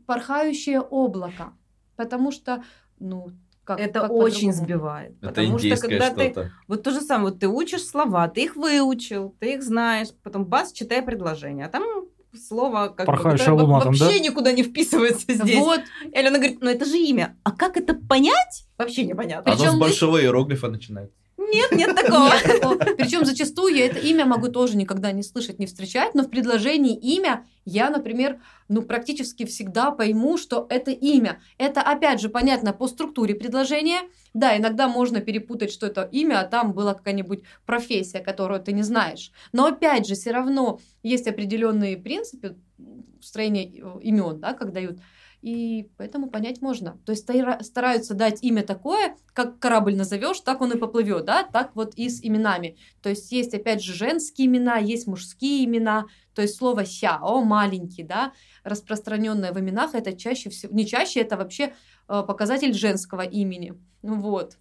[0.07, 1.53] порхающее облако,
[1.97, 2.63] потому что,
[2.99, 3.31] ну,
[3.65, 5.17] как, это как очень сбивает.
[5.21, 8.57] Это потому что когда ты вот то же самое, вот ты учишь слова, ты их
[8.57, 11.83] выучил, ты их знаешь, потом бац, читай предложение, а там
[12.37, 14.19] слово как Порхающая бы, луна, вообще да?
[14.19, 15.59] никуда не вписывается здесь.
[15.59, 15.81] Вот.
[16.13, 17.37] И Алена говорит, ну это же имя.
[17.45, 18.65] А как это понять?
[18.77, 19.53] Вообще непонятно.
[19.53, 21.15] Оно Причем с большого иероглифа начинается.
[21.53, 22.31] Нет, нет такого.
[22.97, 26.97] Причем зачастую я это имя могу тоже никогда не слышать, не встречать, но в предложении
[26.97, 31.41] имя я, например, ну практически всегда пойму, что это имя.
[31.59, 34.01] Это опять же понятно по структуре предложения.
[34.35, 38.83] Да, иногда можно перепутать, что это имя, а там была какая-нибудь профессия, которую ты не
[38.83, 39.33] знаешь.
[39.53, 42.57] Но опять же, все равно есть определенные принципы
[43.21, 44.99] строения э, имен, да, как дают
[45.49, 46.99] и поэтому понять можно.
[47.07, 51.75] То есть стараются дать имя такое, как корабль назовешь, так он и поплывет, да, так
[51.75, 52.77] вот и с именами.
[53.03, 58.03] То есть есть, опять же, женские имена, есть мужские имена, то есть слово «сяо», маленький,
[58.03, 58.33] да,
[58.63, 61.73] распространенное в именах, это чаще всего, не чаще, это вообще
[62.09, 63.73] э, показатель женского имени.
[64.03, 64.59] Вот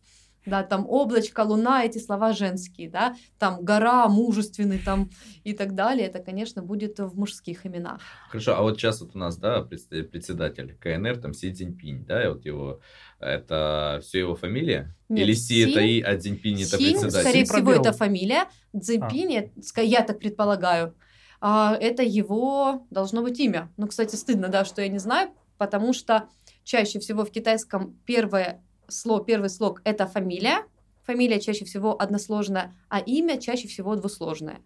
[0.47, 5.09] да, там облачко, луна, эти слова женские, да, там гора, мужественный, там
[5.43, 8.01] и так далее, это, конечно, будет в мужских именах.
[8.29, 12.27] Хорошо, а вот сейчас вот у нас, да, председатель КНР, там Си Цзиньпинь, да, и
[12.27, 12.79] вот его,
[13.19, 14.95] это все его фамилия?
[15.09, 17.19] Нет, Или Си, Си это и, а Цзиньпинь это Си, председатель?
[17.19, 18.45] скорее Си всего, это фамилия,
[18.77, 19.81] Цзиньпинь, а.
[19.81, 20.95] я так предполагаю,
[21.39, 23.71] а, это его должно быть имя.
[23.77, 26.29] Ну, кстати, стыдно, да, что я не знаю, потому что
[26.63, 30.65] чаще всего в китайском первое слог, первый слог– это фамилия.
[31.03, 34.59] Фамилия чаще всего односложная, а имя чаще всего двусложное.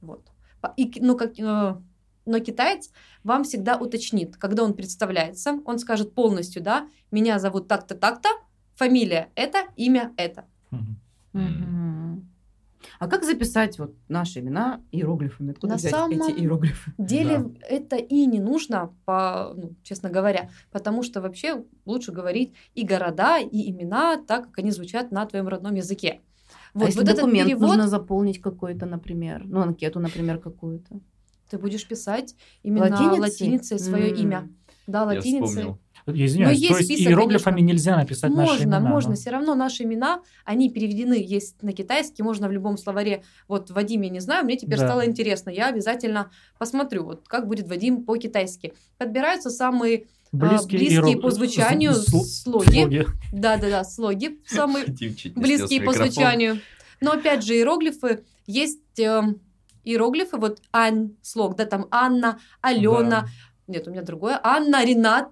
[0.00, 0.28] Вот.
[0.76, 1.76] И, ну, как, э,
[2.24, 2.90] но китаец
[3.24, 8.28] вам всегда уточнит, когда он представляется, он скажет полностью, да, меня зовут так-то, так-то,
[8.74, 10.44] фамилия это, имя это.
[10.70, 11.97] Mm-hmm.
[12.98, 15.52] А как записать вот наши имена иероглифами?
[15.52, 16.92] Откуда На взять самом эти иероглифы?
[16.98, 17.66] деле да.
[17.68, 23.38] это и не нужно, по, ну, честно говоря, потому что вообще лучше говорить и города,
[23.38, 26.20] и имена так, как они звучат на твоем родном языке.
[26.74, 30.38] А вот, а если вот документ этот перевод, нужно заполнить какой-то, например, ну анкету, например,
[30.38, 31.00] какую-то?
[31.50, 34.16] Ты будешь писать именно латиницей, латиницей свое mm.
[34.16, 34.48] имя.
[34.88, 35.76] Да, латиницей.
[36.06, 37.72] Я извиняюсь, есть то есть список, иероглифами конечно.
[37.72, 38.80] нельзя написать можно, наши имена?
[38.80, 39.14] Можно, можно.
[39.16, 43.22] Все равно наши имена, они переведены, есть на китайский, можно в любом словаре.
[43.48, 44.86] Вот Вадим, я не знаю, мне теперь да.
[44.86, 45.50] стало интересно.
[45.50, 48.72] Я обязательно посмотрю, вот как будет Вадим по-китайски.
[48.96, 51.22] Подбираются самые близкие, близкие иерог...
[51.22, 53.06] по звучанию слоги.
[53.30, 54.86] Да-да-да, слоги самые
[55.36, 56.60] близкие по звучанию.
[57.02, 58.98] Но опять же, иероглифы есть...
[58.98, 59.20] Э,
[59.88, 63.26] иероглифы, вот Ань слог, да, там Анна, Алена, да.
[63.68, 65.28] Нет, у меня другое, Анна, Ренат,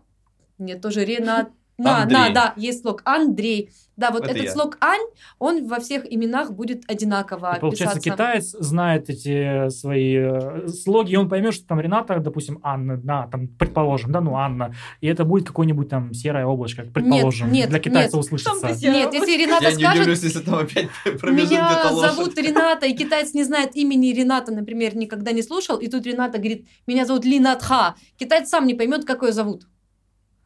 [0.59, 1.51] нет, тоже Ренат.
[1.79, 3.71] На, на, да, есть слог Андрей.
[3.97, 4.53] Да, вот Это этот я.
[4.53, 5.01] слог Ань,
[5.39, 8.11] он во всех именах будет одинаково и Получается, писаться.
[8.11, 13.27] китаец знает эти свои э, слоги, и он поймет, что там Рената, допустим, Анна, да,
[13.33, 17.71] там, предположим, да, ну, Анна, и это будет какое-нибудь там серое облачко, предположим, нет, нет,
[17.71, 18.25] для китайца нет.
[18.27, 18.69] услышится.
[18.87, 19.81] Нет, если Рената Я скажет...
[19.81, 20.89] Я не удивлюсь, если там опять
[21.23, 26.07] Меня зовут Рената, и китаец не знает имени Рената, например, никогда не слушал, и тут
[26.07, 27.95] Рената говорит, меня зовут Линатха.
[28.19, 29.67] Китаец сам не поймет, какой зовут.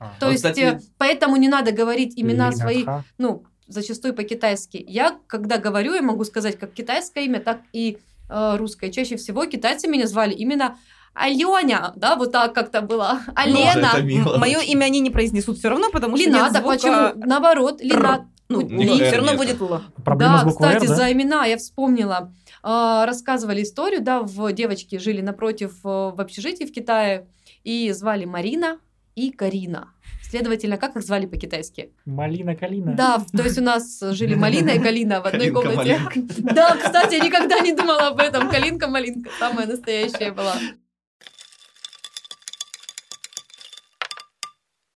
[0.01, 0.15] А.
[0.19, 0.61] То вот, есть, кстати...
[0.61, 2.59] Э, поэтому не надо говорить имена Линатха.
[2.59, 2.85] свои,
[3.19, 4.83] ну, зачастую по-китайски.
[4.89, 8.91] Я, когда говорю, я могу сказать как китайское имя, так и э, русское.
[8.91, 10.79] Чаще всего китайцы меня звали именно
[11.15, 13.21] Аленя, да, вот так как-то было.
[13.35, 13.93] Алена.
[14.39, 16.77] Мое имя они не произнесут все равно, потому что Лината, нет звука...
[16.77, 17.27] почему?
[17.27, 18.23] Наоборот, Линат.
[18.49, 19.81] Ну, ли, все равно будет Л.
[20.17, 20.95] Да, кстати, R, да?
[20.97, 22.33] за имена я вспомнила.
[22.65, 27.29] Э, рассказывали историю, да, в девочки жили напротив э, в общежитии в Китае,
[27.63, 28.79] и звали Марина,
[29.14, 29.92] и Карина.
[30.23, 31.92] Следовательно, как их звали по-китайски?
[32.07, 32.94] Малина Калина.
[32.94, 36.01] Да, то есть у нас жили Малина и Калина в одной комнате.
[36.38, 38.49] Да, кстати, я никогда не думала об этом.
[38.49, 40.55] Калинка-малинка, самая настоящая была.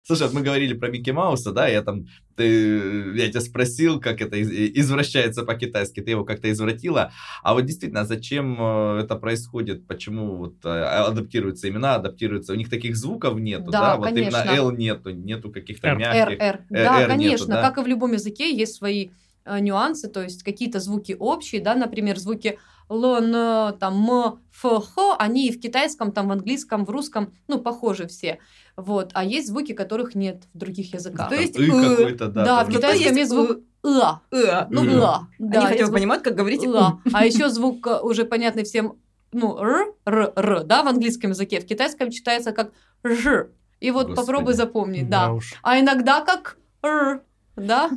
[0.07, 2.05] Слушай, вот мы говорили про Микки Мауса, да, я там,
[2.37, 7.11] ты, я тебя спросил, как это извращается по-китайски, ты его как-то извратила,
[7.43, 12.69] а вот действительно, зачем э, это происходит, почему вот э, адаптируются имена, адаптируются, у них
[12.69, 13.97] таких звуков нету, да, да?
[13.97, 14.43] вот конечно.
[14.43, 15.99] именно L нету, нету каких-то R.
[15.99, 16.39] мягких.
[16.39, 16.65] R, R.
[16.69, 17.63] Да, R конечно, нету, да?
[17.63, 19.09] как и в любом языке есть свои
[19.47, 24.85] э, нюансы, то есть какие-то звуки общие, да, например, звуки Л, Н, там, М, Ф,
[24.95, 28.39] Х, они и в китайском, там, в английском, в русском, ну, похожи все.
[28.77, 29.11] Вот.
[29.15, 31.29] А есть звуки, которых нет в других языках.
[31.29, 32.45] То есть, какой-то, да.
[32.45, 34.23] Да, в китайском есть звук «ла».
[34.71, 35.29] Ну, «ла».
[35.39, 37.01] Да, Они хотя бы понимают, как говорить «ла».
[37.13, 38.97] А еще звук э, уже понятный всем,
[39.33, 41.61] ну, «р», «р», «р», да, в английском языке.
[41.61, 42.73] В китайском читается как
[43.05, 43.49] «ж».
[43.81, 45.29] И вот попробуй запомнить, да.
[45.29, 45.39] да.
[45.63, 47.23] А иногда как «р»,
[47.57, 47.91] да.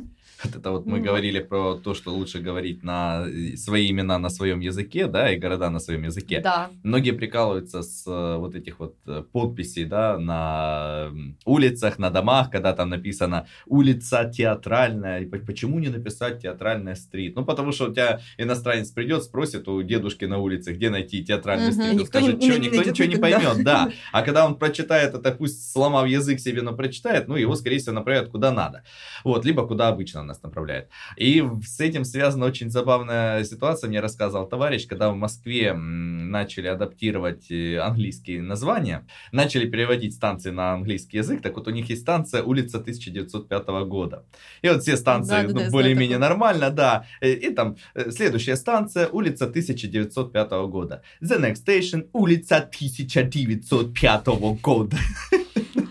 [0.44, 4.30] Вот это вот мы говорили про то, что лучше говорить на э, свои имена на
[4.30, 6.40] своем языке, да, и города на своем языке.
[6.40, 6.70] Да.
[6.84, 11.10] Многие прикалываются с э, вот этих вот э, подписей, да, на
[11.44, 15.22] улицах, на домах, когда там написано улица театральная.
[15.22, 17.34] И почему не написать театральная стрит?
[17.34, 21.72] Ну, потому что у тебя иностранец придет, спросит у дедушки на улице, где найти театральную
[21.72, 21.82] угу.
[21.82, 23.90] стрит, он скажет, что никто ничего не поймет, да.
[24.12, 27.94] А когда он прочитает это, пусть сломав язык себе, но прочитает, ну, его, скорее всего,
[27.94, 28.84] направят куда надо.
[29.24, 30.88] Вот, либо куда обычно нас направляет.
[31.16, 37.50] И с этим связана очень забавная ситуация, мне рассказывал товарищ, когда в Москве начали адаптировать
[37.50, 42.42] э, английские названия, начали переводить станции на английский язык, так вот у них есть станция
[42.42, 44.24] улица 1905 года.
[44.62, 47.04] И вот все станции да, ну, да, более-менее нормально, да.
[47.20, 51.02] И, и там э, следующая станция улица 1905 года.
[51.22, 54.26] The next station улица 1905
[54.62, 54.96] года.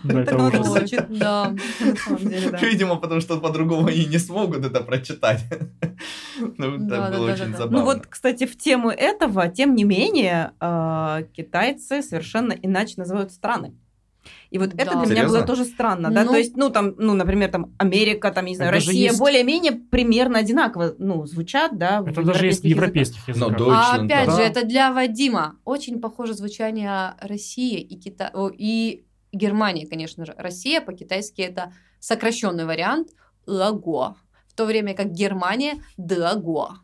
[0.12, 0.90] Да, это ужас.
[1.08, 2.58] Да, на самом деле, да.
[2.58, 5.44] Видимо, потому что по-другому они не смогут это прочитать.
[6.56, 7.78] Ну, это было очень забавно.
[7.78, 13.74] Ну вот, кстати, в тему этого, тем не менее, а, китайцы совершенно иначе называют страны.
[14.50, 14.82] И вот да.
[14.82, 15.12] это для Серьезно?
[15.12, 18.46] меня было тоже странно, да, ну, то есть, ну, там, ну, например, там, Америка, там,
[18.46, 19.18] не знаю, Россия, есть...
[19.18, 23.58] более-менее примерно одинаково, ну, звучат, да, Это даже есть в европейских языках.
[23.58, 23.92] языках.
[23.92, 24.36] А опять да.
[24.36, 30.34] же, это для Вадима очень похоже звучание России и Китая, и Германия, конечно же.
[30.36, 33.08] Россия по-китайски это сокращенный вариант
[33.46, 36.78] лаго, в то время как Германия длаго.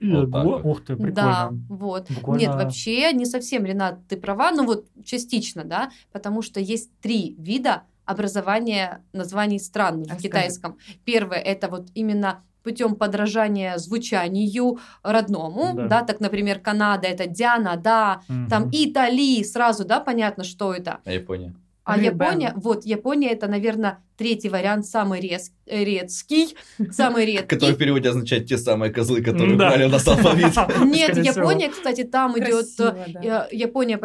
[0.00, 1.14] Вот Ух ты, прикольно.
[1.14, 2.10] Да, вот.
[2.10, 2.40] Буквально...
[2.40, 7.34] Нет, вообще не совсем, Ренат, ты права, но вот частично, да, потому что есть три
[7.38, 10.78] вида образования названий стран а в китайском.
[11.04, 17.76] Первое это вот именно путем подражания звучанию родному, да, да так, например, Канада это Диана,
[17.76, 18.48] да, угу.
[18.48, 20.98] там Италии, сразу, да, понятно, что это.
[21.04, 21.54] А Япония?
[21.84, 26.56] А Япония, вот, Япония это, наверное, третий вариант, самый рез, редкий,
[26.90, 27.46] самый редкий.
[27.46, 30.56] Который в переводе означает те самые козлы, которые брали у нас алфавит.
[30.84, 33.98] Нет, Япония, кстати, там идет, э, Япония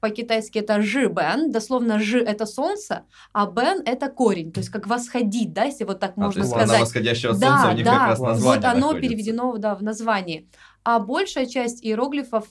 [0.00, 5.52] по-китайски это жи-бен, дословно жи это солнце, а бен это корень, то есть как восходить,
[5.52, 6.70] да, если вот так а, можно сказать.
[6.70, 9.08] Она восходящего солнца да, у них да, как раз название Вот оно находится.
[9.08, 10.48] переведено да, в названии.
[10.84, 12.46] А большая часть иероглифов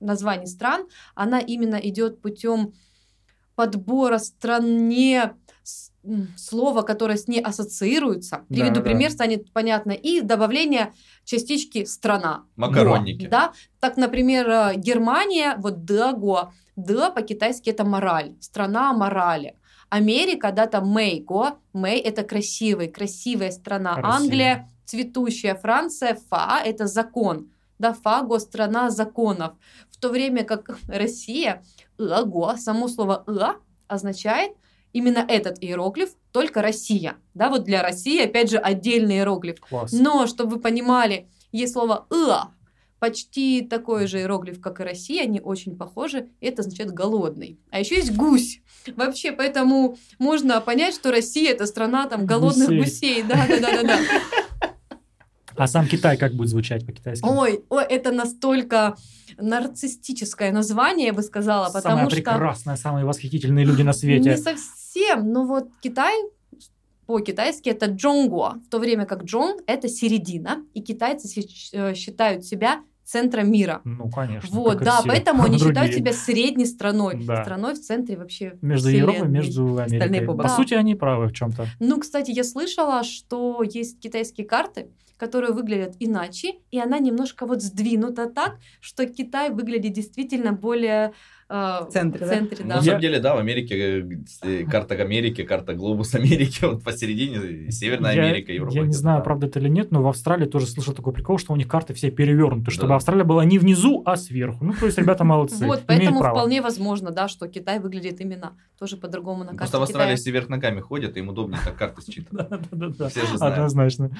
[0.00, 2.72] названий стран, она именно идет путем
[3.58, 5.34] подбора стране
[6.36, 8.44] слова, которое с ней ассоциируется.
[8.48, 9.14] Приведу да, пример, да.
[9.14, 9.90] станет понятно.
[9.90, 10.92] И добавление
[11.24, 12.44] частички страна.
[12.54, 13.24] Макаронники.
[13.24, 13.52] Го, да?
[13.80, 19.56] Так, например, э, Германия, вот даго, да по-китайски это мораль, страна морали.
[19.88, 23.94] Америка, да, там Мэйго, Мэй это красивый, красивая страна.
[23.94, 24.14] Красиво.
[24.14, 27.50] Англия цветущая, Франция, Фа это закон.
[27.80, 29.54] Да, Фаго страна законов.
[29.90, 31.64] В то время как Россия
[31.98, 33.56] лаго, само слово ла
[33.86, 34.52] означает
[34.92, 37.16] именно этот иероглиф, только Россия.
[37.34, 39.60] Да, вот для России, опять же, отдельный иероглиф.
[39.60, 39.92] Класс.
[39.92, 42.52] Но, чтобы вы понимали, есть слово «ла»,
[42.98, 47.60] почти такой же иероглиф, как и Россия, они очень похожи, и это означает «голодный».
[47.70, 48.60] А еще есть «гусь».
[48.96, 52.82] Вообще, поэтому можно понять, что Россия– это страна там голодных гусей.
[52.82, 53.22] гусей.
[53.22, 53.98] Да, да, да, да, да.
[55.58, 57.24] А сам Китай как будет звучать по-китайски?
[57.24, 58.96] Ой, ой, это настолько
[59.36, 62.16] нарциссическое название, я бы сказала, потому Самое что...
[62.16, 64.30] прекрасное, самые восхитительные люди на свете.
[64.30, 66.14] Не совсем, но вот Китай
[67.06, 71.42] по-китайски это джонгуа, в то время как джон– это середина, и китайцы
[71.72, 73.80] э, считают себя центром мира.
[73.84, 74.50] Ну, конечно.
[74.54, 75.70] Вот, да, поэтому они другие.
[75.70, 77.24] считают себя средней страной.
[77.24, 77.42] Да.
[77.42, 79.14] Страной в центре вообще Между вселенной.
[79.14, 80.36] Европой, между Америкой.
[80.36, 80.48] По да.
[80.50, 81.66] сути, они правы в чем-то.
[81.80, 87.62] Ну, кстати, я слышала, что есть китайские карты, которые выглядят иначе, и она немножко вот
[87.62, 91.12] сдвинута так, что Китай выглядит действительно более
[91.48, 92.68] в центре, в центре да?
[92.68, 92.76] да.
[92.76, 94.06] На самом деле, да, в Америке
[94.42, 98.74] э, карта Америки, карта Глобус Америки, вот посередине Северная я, Америка, Европа.
[98.74, 101.54] Я не знаю, правда это или нет, но в Австралии тоже слышал такой прикол, что
[101.54, 102.96] у них карты все перевернуты, чтобы да.
[102.96, 104.62] Австралия была не внизу, а сверху.
[104.62, 105.64] Ну, то есть ребята молодцы.
[105.64, 109.82] Вот, поэтому вполне возможно, да, что Китай выглядит именно тоже по-другому на карте Просто в
[109.82, 112.48] Австралии все вверх ногами ходят, им удобнее так карты считывать.
[112.50, 113.08] Да-да-да.
[113.08, 113.54] Все же знают.
[113.54, 114.10] Однозначно.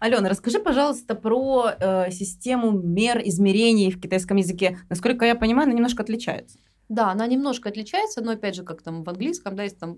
[0.00, 4.78] Алена, расскажи, пожалуйста, про э, систему мер измерений в китайском языке.
[4.88, 6.58] Насколько я понимаю, она немножко отличается.
[6.88, 9.96] Да, она немножко отличается, но опять же, как там в английском, да, есть там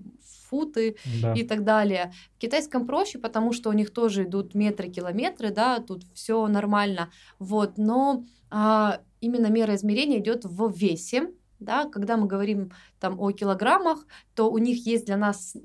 [0.49, 1.33] футы да.
[1.35, 2.13] и так далее.
[2.37, 7.11] В китайском проще, потому что у них тоже идут метры, километры, да, тут все нормально.
[7.41, 13.33] Вот, но а, именно мера измерения идет в весе, да, когда мы говорим там о
[13.33, 14.07] килограммах,
[14.37, 15.57] то у них есть для нас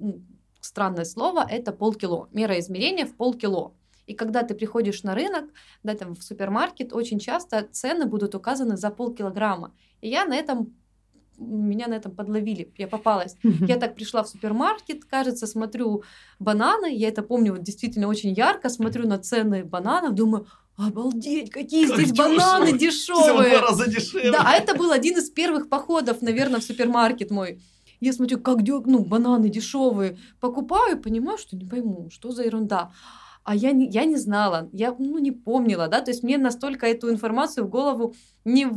[0.62, 3.74] странное слово, это полкило, мера измерения в полкило.
[4.10, 5.46] И когда ты приходишь на рынок,
[5.84, 9.72] да, там в супермаркет, очень часто цены будут указаны за полкилограмма.
[10.02, 10.74] И я на этом
[11.38, 13.36] меня на этом подловили, я попалась.
[13.44, 16.04] Я так пришла в супермаркет, кажется, смотрю
[16.40, 21.88] бананы, я это помню вот действительно очень ярко, смотрю на цены бананов, думаю, Обалдеть, какие
[21.88, 22.36] как здесь дешево.
[22.36, 23.58] бананы дешевые.
[23.58, 24.32] В два раза дешевле.
[24.32, 27.62] Да, а это был один из первых походов, наверное, в супермаркет мой.
[28.00, 30.18] Я смотрю, как ну, бананы дешевые.
[30.40, 32.92] Покупаю, понимаю, что не пойму, что за ерунда.
[33.50, 36.86] А я не, я не знала, я ну, не помнила, да, то есть мне настолько
[36.86, 38.14] эту информацию в голову
[38.46, 38.68] не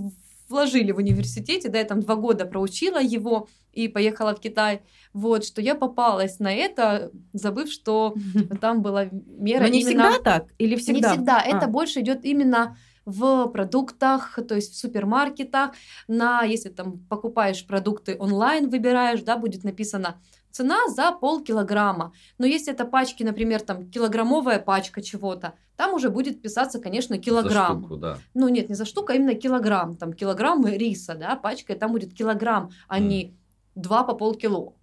[0.48, 4.80] вложили в университете, да, я там два года проучила его и поехала в Китай,
[5.12, 8.14] вот, что я попалась на это, забыв, что
[8.62, 10.10] там была мера Но не именно...
[10.10, 10.46] всегда так?
[10.56, 11.10] Или всегда?
[11.10, 11.46] Не всегда, а.
[11.46, 15.72] это больше идет именно в продуктах, то есть в супермаркетах,
[16.08, 20.18] на, если там покупаешь продукты онлайн, выбираешь, да, будет написано
[20.52, 22.12] цена за полкилограмма.
[22.38, 27.80] Но если это пачки, например, там килограммовая пачка чего-то, там уже будет писаться, конечно, килограмм.
[27.80, 28.18] За штуку, да.
[28.34, 29.96] Ну нет, не за штуку, а именно килограмм.
[29.96, 33.02] Там килограмм риса, да, пачка, и там будет килограмм, а mm.
[33.02, 33.34] не
[33.74, 34.74] два по полкило,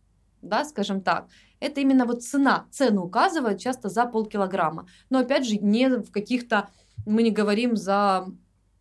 [0.41, 1.27] да, скажем так.
[1.59, 4.87] Это именно вот цена, цену указывают часто за полкилограмма.
[5.09, 6.69] Но опять же, не в каких-то,
[7.05, 8.27] мы не говорим за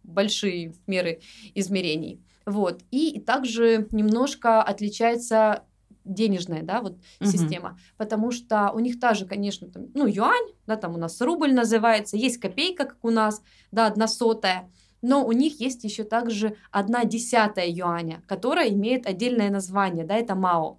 [0.03, 1.21] большие меры
[1.55, 2.21] измерений.
[2.47, 2.81] Вот.
[2.91, 5.65] И также немножко отличается
[6.09, 7.31] денежная, да, вот угу.
[7.31, 11.21] система, потому что у них та же, конечно, там, ну, юань, да, там у нас
[11.21, 14.71] рубль называется, есть копейка, как у нас, да, одна сотая,
[15.03, 20.35] но у них есть еще также одна десятая юаня, которая имеет отдельное название, да, это
[20.35, 20.79] мао.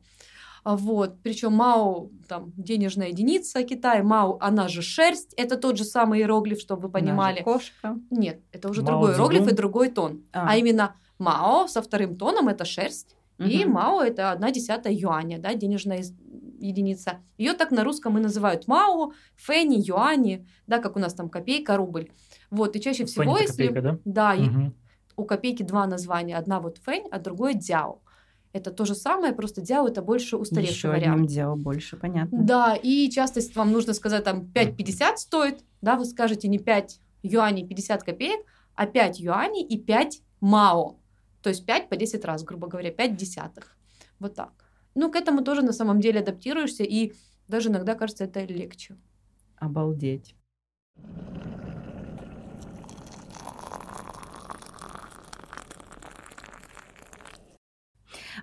[0.63, 5.83] А вот, причем Мао, там, денежная единица Китая, Мао, она же шерсть, это тот же
[5.83, 7.39] самый иероглиф, чтобы вы понимали.
[7.39, 7.97] Она же кошка.
[8.09, 10.23] Нет, это уже Мао другой иероглиф и другой тон.
[10.33, 10.49] А.
[10.49, 13.47] а именно Мао со вторым тоном это шерсть, Угу.
[13.47, 16.03] И Мао это одна десятая юаня, да, денежная
[16.59, 17.19] единица.
[17.37, 21.77] Ее так на русском и называют Мао, Фэни, юани, да, как у нас там копейка,
[21.77, 22.09] рубль.
[22.51, 23.67] Вот, и чаще всего, Фэнь если...
[23.67, 23.99] Копейка, да?
[24.05, 24.73] Да, угу.
[25.15, 26.37] у копейки два названия.
[26.37, 28.01] Одна вот Фэнь, а другое Дяо.
[28.51, 31.29] Это то же самое, просто Дяо это больше устаревший Еще вариант.
[31.29, 32.39] Еще Дяо больше, понятно.
[32.41, 36.99] Да, и часто, если вам нужно сказать, там, 5,50 стоит, да, вы скажете не 5
[37.23, 38.41] юаней 50 копеек,
[38.75, 40.98] а 5 юаней и 5 мао.
[41.41, 43.77] То есть 5 по 10 раз, грубо говоря, 5 десятых.
[44.19, 44.51] Вот так.
[44.95, 47.13] Ну, к этому тоже на самом деле адаптируешься, и
[47.47, 48.97] даже иногда кажется это легче.
[49.57, 50.35] Обалдеть.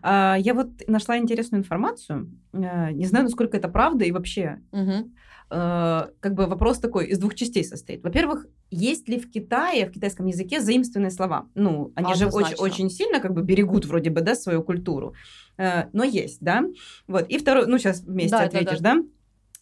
[0.02, 2.30] А, я вот нашла интересную информацию.
[2.52, 4.60] Э, не знаю, насколько это правда и вообще.
[4.72, 5.10] Угу.
[5.48, 8.02] Как бы вопрос такой из двух частей состоит.
[8.02, 11.46] Во-первых, есть ли в Китае, в китайском языке заимствованные слова?
[11.54, 15.14] Ну, они же очень, очень сильно как бы берегут вроде бы, да, свою культуру.
[15.56, 16.64] Э, но есть, да?
[17.06, 17.28] Вот.
[17.28, 18.96] И второй, ну, сейчас вместе да, ответишь, да?
[18.96, 19.02] да?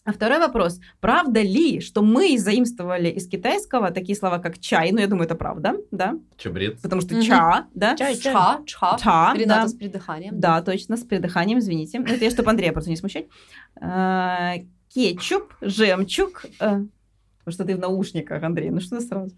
[0.07, 0.81] А второй вопрос.
[1.01, 4.93] Правда ли, что мы заимствовали из китайского такие слова, как чай?
[4.93, 6.17] Ну, я думаю, это правда, да?
[6.37, 6.81] Че, бред?
[6.83, 7.97] Потому что ча, да?
[7.97, 8.99] Чай, ча, ча.
[8.99, 9.69] Ча, Рената да.
[9.69, 10.39] с придыханием.
[10.39, 11.99] Да, точно, с придыханием, извините.
[11.99, 13.29] Это я, чтобы Андрея просто не смущать.
[14.95, 16.45] Кетчуп, жемчуг.
[16.61, 16.83] А,
[17.39, 19.35] потому что ты в наушниках, Андрей, ну что сразу?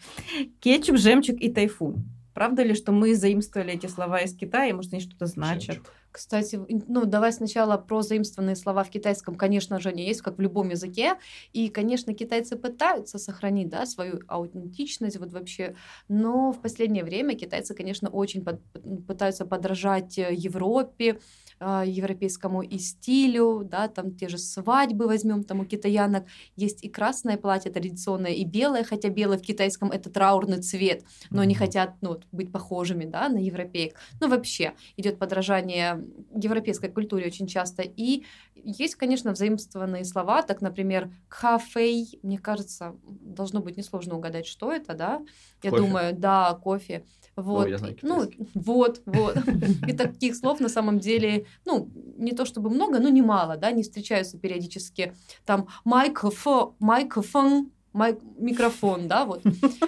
[0.60, 2.04] Кетчуп, жемчуг и тайфун.
[2.34, 5.76] Правда ли, что мы заимствовали эти слова из Китая, может, они что-то значат?
[5.76, 5.92] Жемчуг.
[6.16, 10.40] Кстати, ну давай сначала про заимствованные слова в китайском, конечно же, они есть, как в
[10.40, 11.16] любом языке.
[11.52, 15.76] И, конечно, китайцы пытаются сохранить да, свою аутентичность вот вообще.
[16.08, 18.62] Но в последнее время китайцы, конечно, очень под,
[19.06, 21.18] пытаются подражать э, Европе,
[21.58, 26.88] а, европейскому и стилю, да, там те же свадьбы возьмем, там у китаянок есть и
[26.90, 31.94] красное платье традиционное, и белое, хотя белое в китайском это траурный цвет, но они хотят
[32.02, 33.96] ну, быть похожими, да, на европеек.
[34.20, 36.04] Ну, вообще, идет подражание
[36.34, 37.82] европейской культуре очень часто.
[37.82, 44.72] И есть, конечно, взаимствованные слова, так, например, кафе, мне кажется, должно быть несложно угадать, что
[44.72, 45.22] это, да?
[45.62, 45.82] Я кофе.
[45.82, 47.04] думаю, да, кофе.
[47.36, 47.66] Вот.
[47.66, 49.36] О, я знаю ну, вот, вот.
[49.86, 53.82] И таких слов на самом деле, ну, не то чтобы много, но немало, да, не
[53.82, 55.12] встречаются периодически.
[55.44, 59.42] Там микрофон, микрофон, майк, микрофон, да, вот.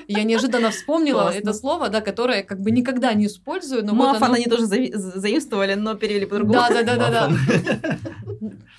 [0.09, 1.39] Я неожиданно вспомнила Классно.
[1.39, 3.85] это слово, да, которое как бы никогда не использую.
[3.85, 4.35] Но Мафан вот оно...
[4.35, 6.59] они тоже зави- заимствовали, но перевели по-другому.
[6.59, 7.99] Да, да, да, да, да.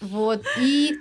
[0.01, 0.43] Вот.
[0.61, 0.95] И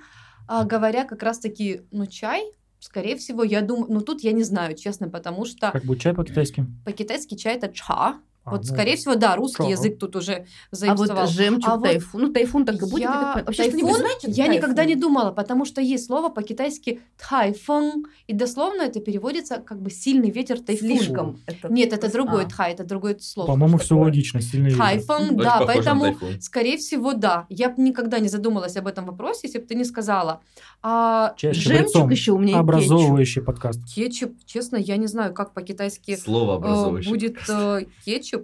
[0.46, 2.50] а, говоря как раз-таки, ну, чай,
[2.80, 5.70] Скорее всего, я думаю, ну тут я не знаю, честно, потому что...
[5.72, 6.66] Как будет чай по-китайски?
[6.84, 9.70] По-китайски чай это ча, А, вот, ну, скорее всего, да, русский что?
[9.70, 11.18] язык тут уже заимствовал.
[11.18, 13.02] А вот жемчуг, а тайфун, вот, ну, тайфун так и будет.
[13.02, 13.42] Я...
[13.46, 14.54] Вообще, тайфун, знаете, я тайфун?
[14.54, 19.90] никогда не думала, потому что есть слово по-китайски тайфун, и дословно это переводится как бы
[19.90, 20.88] сильный ветер тайфун.
[20.88, 21.40] Слишком.
[21.46, 21.72] Это...
[21.72, 22.48] Нет, это другой а.
[22.48, 23.48] тхай, это другое слово.
[23.48, 24.82] По-моему, все логично, сильный ветер.
[24.82, 27.46] Тайфун, да, поэтому, скорее всего, да.
[27.48, 30.40] Я бы никогда не задумалась об этом вопросе, если бы ты не сказала.
[30.82, 33.80] А жемчуг еще у меня Образовывающий подкаст.
[33.94, 38.37] Кетчуп, честно, я не знаю, как по-китайски слово образовывающий будет э, кетчуп.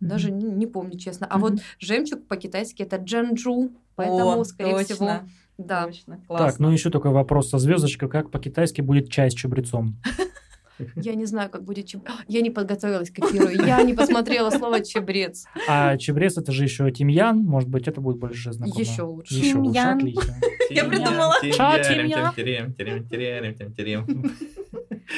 [0.00, 1.26] Даже не, не помню, честно.
[1.26, 1.40] А mm-hmm.
[1.40, 4.94] вот жемчуг по-китайски это джанджу, поэтому, О, скорее точно.
[4.94, 5.20] всего,
[5.58, 5.86] да.
[5.86, 6.20] Точно.
[6.28, 9.96] Так, ну еще такой вопрос со звездочкой, как по-китайски будет чай с чабрецом?
[10.96, 12.12] Я не знаю, как будет чебрец.
[12.28, 13.48] Я не подготовилась к эфиру.
[13.48, 15.46] Я не посмотрела слово чебрец.
[15.68, 17.38] А чебрец это же еще тимьян.
[17.38, 18.78] Может быть, это будет больше знакомо.
[18.78, 19.34] Еще лучше.
[19.34, 20.36] Еще лучше, отлично.
[20.68, 21.34] Я придумала.
[21.54, 22.34] Ча, тимьян.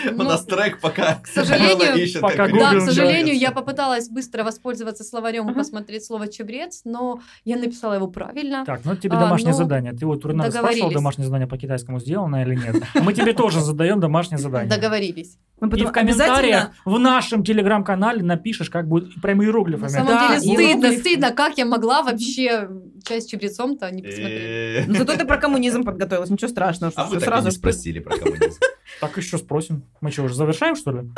[0.10, 1.16] У ну, нас трек пока.
[1.16, 6.82] К сожалению, пока да, к сожалению, я попыталась быстро воспользоваться словарем и посмотреть слово чебрец,
[6.84, 8.64] но я написала его правильно.
[8.64, 9.92] Так, ну тебе домашнее задание.
[9.92, 12.82] Ты вот Турнадо спрашивал, домашнее задание по китайскому сделано или нет.
[12.94, 14.70] Мы тебе тоже задаем домашнее задание.
[14.70, 15.36] Договорились.
[15.60, 19.82] Мы потом и в комментариях в нашем телеграм-канале напишешь, как будет прям иероглифами.
[19.82, 22.68] На самом да, деле стыдно, стыдно, как я могла вообще
[23.04, 24.88] часть чебрецом-то не посмотреть.
[24.88, 26.92] Ну зато ты про коммунизм подготовилась, ничего страшного.
[26.96, 28.58] А вы сразу спросили про коммунизм.
[29.00, 29.84] Так еще спросим.
[30.00, 31.10] Мы что, уже завершаем, что ли?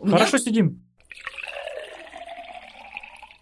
[0.10, 0.82] Хорошо сидим.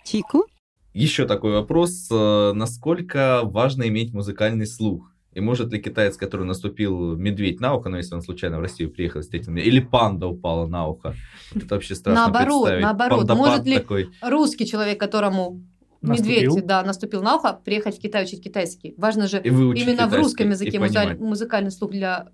[0.04, 0.46] Чику?
[0.94, 2.08] Еще такой вопрос.
[2.10, 5.12] Э, насколько важно иметь музыкальный слух?
[5.32, 8.90] И может ли китаец, который наступил медведь на ухо, ну если он случайно в Россию
[8.90, 11.14] приехал, встретил меня, или панда упала на ухо?
[11.52, 12.82] Вот это вообще страшно Наоборот, представить.
[12.82, 13.28] наоборот.
[13.36, 14.08] Может ли такой...
[14.22, 15.60] русский человек, которому
[16.00, 16.66] медведь, наступил.
[16.66, 18.94] да, наступил на ухо, приехать в Китай учить китайский?
[18.96, 22.28] Важно же именно в русском языке музыкальный слух для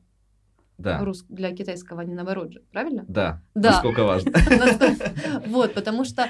[0.82, 1.04] да.
[1.04, 1.24] рус...
[1.28, 3.04] для китайского, а не наоборот же, правильно?
[3.08, 3.42] Да.
[3.54, 3.70] Да.
[3.70, 4.32] Насколько важно.
[5.46, 6.28] Вот, потому что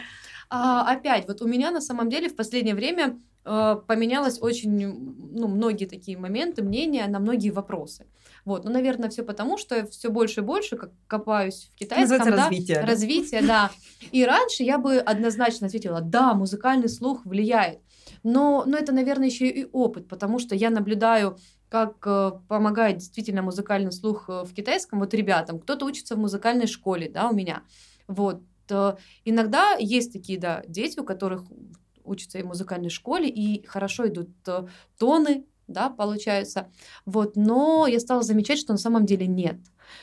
[0.51, 4.71] а, опять, вот у меня на самом деле в последнее время э, поменялось очень,
[5.33, 8.07] ну, многие такие моменты, мнения на многие вопросы.
[8.45, 12.19] Вот, ну, наверное, все потому, что я все больше и больше как копаюсь в китайском,
[12.19, 12.81] да, развитие.
[12.81, 13.71] развитие, да.
[14.11, 17.79] И раньше я бы однозначно ответила, да, музыкальный слух влияет.
[18.23, 21.39] Но, но это, наверное, еще и опыт, потому что я наблюдаю
[21.73, 25.59] как э, помогает действительно музыкальный слух э, в китайском вот ребятам.
[25.59, 27.63] Кто-то учится в музыкальной школе, да, у меня.
[28.07, 28.43] Вот,
[29.25, 31.45] иногда есть такие, да, дети, у которых
[32.05, 34.67] учатся и в музыкальной школе, и хорошо идут э,
[34.99, 36.71] тоны, да, получаются.
[37.07, 39.57] Вот, но я стала замечать, что на самом деле нет.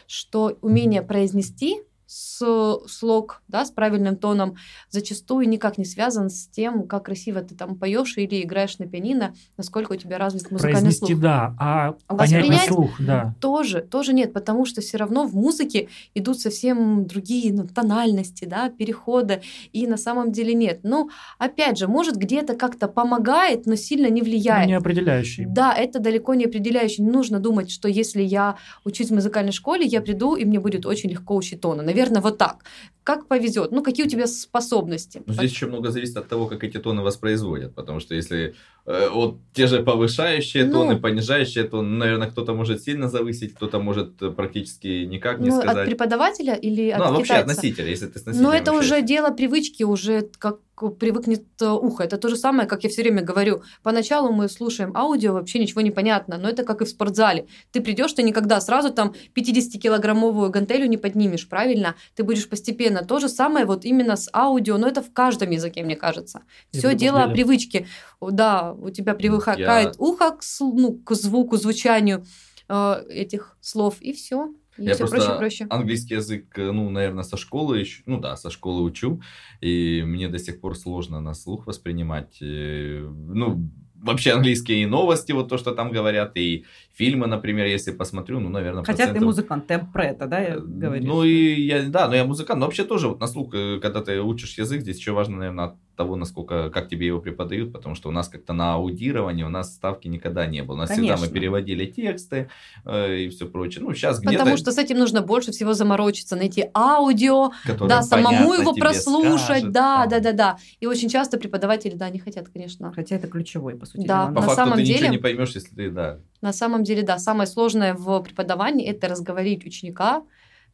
[0.08, 2.44] Что умение произнести с
[2.88, 4.56] слог, да, с правильным тоном,
[4.90, 9.36] зачастую никак не связан с тем, как красиво ты там поешь или играешь на пианино,
[9.58, 11.20] насколько у тебя развит музыкальный Произнести, слух.
[11.20, 13.36] да, а, а понять слух, да.
[13.40, 18.72] Тоже, тоже нет, потому что все равно в музыке идут совсем другие ну, тональности, да,
[18.72, 20.80] переходы, и на самом деле нет.
[20.82, 24.66] Ну, опять же, может где-то как-то помогает, но сильно не влияет.
[24.66, 25.46] Не определяющий.
[25.46, 27.04] Да, это далеко не определяющий.
[27.04, 30.88] Не нужно думать, что если я учусь в музыкальной школе, я приду, и мне будет
[30.88, 31.84] очень легко учить тоны.
[31.84, 32.64] Наверное, наверное, вот так.
[33.10, 33.72] Как повезет?
[33.72, 35.24] Ну, какие у тебя способности?
[35.26, 37.74] Ну, здесь еще много зависит от того, как эти тоны воспроизводят.
[37.74, 38.54] Потому что если
[38.86, 43.80] э, вот те же повышающие ну, тоны, понижающие тоны, наверное, кто-то может сильно завысить, кто-то
[43.80, 45.78] может э, практически никак не ну, сказать.
[45.78, 48.74] от преподавателя или от Ну, а вообще от носителя, если ты с носителем Но это
[48.74, 50.60] уже дело привычки, уже как
[51.00, 52.04] привыкнет э, ухо.
[52.04, 53.64] Это то же самое, как я все время говорю.
[53.84, 57.48] Поначалу мы слушаем аудио, вообще ничего не понятно, но это как и в спортзале.
[57.72, 61.96] Ты придешь, ты никогда сразу там 50-килограммовую гантелю не поднимешь, правильно?
[62.16, 62.99] Ты будешь постепенно.
[63.08, 66.42] То же самое вот именно с аудио, но это в каждом языке, мне кажется.
[66.72, 67.88] Все дело о привычке.
[68.22, 69.92] Да, у тебя привыкает я...
[69.98, 72.26] ухо к, ну, к звуку, звучанию
[72.68, 74.54] э, этих слов, и все.
[74.78, 75.68] И я просто проще, проще.
[75.70, 79.22] английский язык, э, ну, наверное, со школы, еще, ну да, со школы учу,
[79.62, 82.38] и мне до сих пор сложно на слух воспринимать.
[82.42, 83.70] Э, ну,
[84.02, 88.84] вообще английские новости, вот то, что там говорят, и фильмы, например, если посмотрю, ну, наверное,
[88.84, 89.20] Хотя процентов...
[89.20, 91.06] ты музыкант, ты про это, да, я говорю?
[91.06, 94.22] Ну, и я, да, но я музыкант, но вообще тоже вот на слух, когда ты
[94.22, 98.12] учишь язык, здесь еще важно, наверное, того, насколько, как тебе его преподают, потому что у
[98.14, 100.76] нас как-то на аудирование у нас ставки никогда не было.
[100.76, 101.18] У нас Конечно.
[101.18, 102.50] всегда мы переводили тексты
[102.86, 103.84] э, и все прочее.
[103.84, 104.38] Ну, сейчас где-то...
[104.38, 109.72] Потому что с этим нужно больше всего заморочиться, найти аудио, да, самому его прослушать, скажет,
[109.72, 110.58] да, да, да, да.
[110.80, 112.94] И очень часто преподаватели, да, не хотят, конечно.
[112.94, 114.08] Хотя это ключевой, по сути.
[114.08, 116.20] Да, по на факту самом ты деле, ничего не поймешь, если ты, да.
[116.40, 120.24] На самом деле, да, самое сложное в преподавании– это разговорить ученика,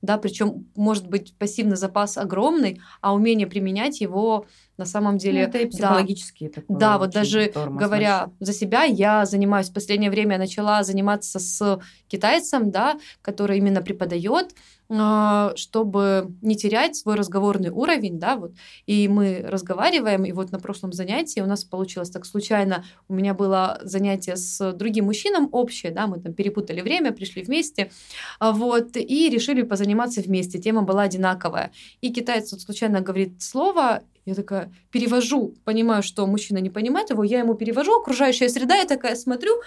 [0.02, 4.46] да, причем может быть пассивный запас огромный, а умение применять его
[4.78, 5.44] на самом деле...
[5.44, 6.52] Ну, это и психологически.
[6.56, 11.80] Да, да вот даже говоря за себя, я занимаюсь в последнее время, начала заниматься с
[12.08, 14.54] китайцем, да, который именно преподает,
[14.88, 18.52] чтобы не терять свой разговорный уровень, да, вот,
[18.86, 23.34] и мы разговариваем, и вот на прошлом занятии у нас получилось так случайно, у меня
[23.34, 27.92] было занятие с другим мужчином общее, да, мы там перепутали время, пришли вместе,
[28.40, 31.72] а, вот, и решили позаниматься вместе, тема была одинаковая,
[32.02, 37.24] и китаец вот случайно говорит слово, я такая перевожу, понимаю, что мужчина не понимает его,
[37.24, 39.62] я ему перевожу, окружающая среда, я такая смотрю,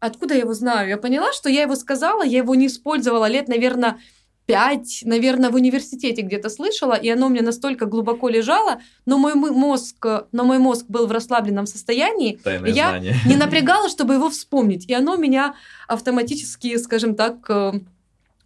[0.00, 0.88] откуда я его знаю?
[0.88, 3.98] Я поняла, что я его сказала, я его не использовала лет, наверное,
[4.46, 10.04] пять, наверное, в университете где-то слышала, и оно мне настолько глубоко лежало, но мой мозг,
[10.32, 13.14] но мой мозг был в расслабленном состоянии, Тайное я знание.
[13.26, 15.54] не напрягала, чтобы его вспомнить, и оно меня
[15.86, 17.50] автоматически, скажем так,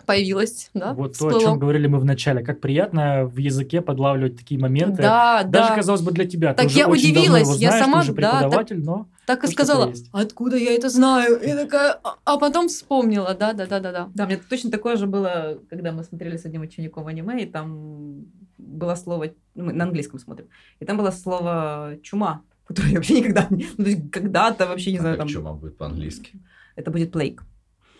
[0.07, 1.33] появилась, да, Вот всплыло.
[1.33, 2.43] то, о чем говорили мы в начале.
[2.43, 5.03] Как приятно в языке подлавливать такие моменты.
[5.03, 5.75] Да, Даже, да.
[5.75, 6.55] казалось бы, для тебя.
[6.55, 8.83] Так ты я уже очень удивилась, давно его я знаешь, сама, ты уже да, преподаватель,
[8.83, 9.09] но...
[9.27, 10.09] Так и сказала, есть.
[10.13, 11.41] откуда я это знаю?
[11.41, 14.11] И такая, а, а потом вспомнила, да, да, да, да, да.
[14.15, 18.27] Да, мне точно такое же было, когда мы смотрели с одним учеником аниме, и там
[18.57, 20.47] было слово, мы на английском смотрим,
[20.79, 24.99] и там было слово чума, которое я вообще никогда, ну, то есть когда-то вообще не
[24.99, 25.29] а знаю, как там...
[25.29, 26.41] чума будет по-английски?
[26.77, 27.41] Это будет plague.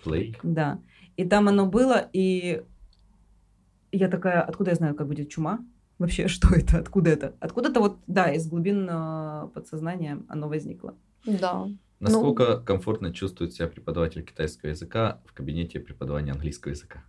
[0.05, 0.37] Plague?
[0.43, 0.79] Да.
[1.17, 2.63] И там оно было, и
[3.93, 5.65] я такая, откуда я знаю, как будет чума?
[5.99, 6.79] Вообще, что это?
[6.79, 7.35] Откуда это?
[7.41, 10.95] Откуда-то вот, да, из глубин э, подсознания оно возникло.
[11.25, 11.67] Да.
[11.99, 12.65] Насколько ну...
[12.65, 17.05] комфортно чувствует себя преподаватель китайского языка в кабинете преподавания английского языка?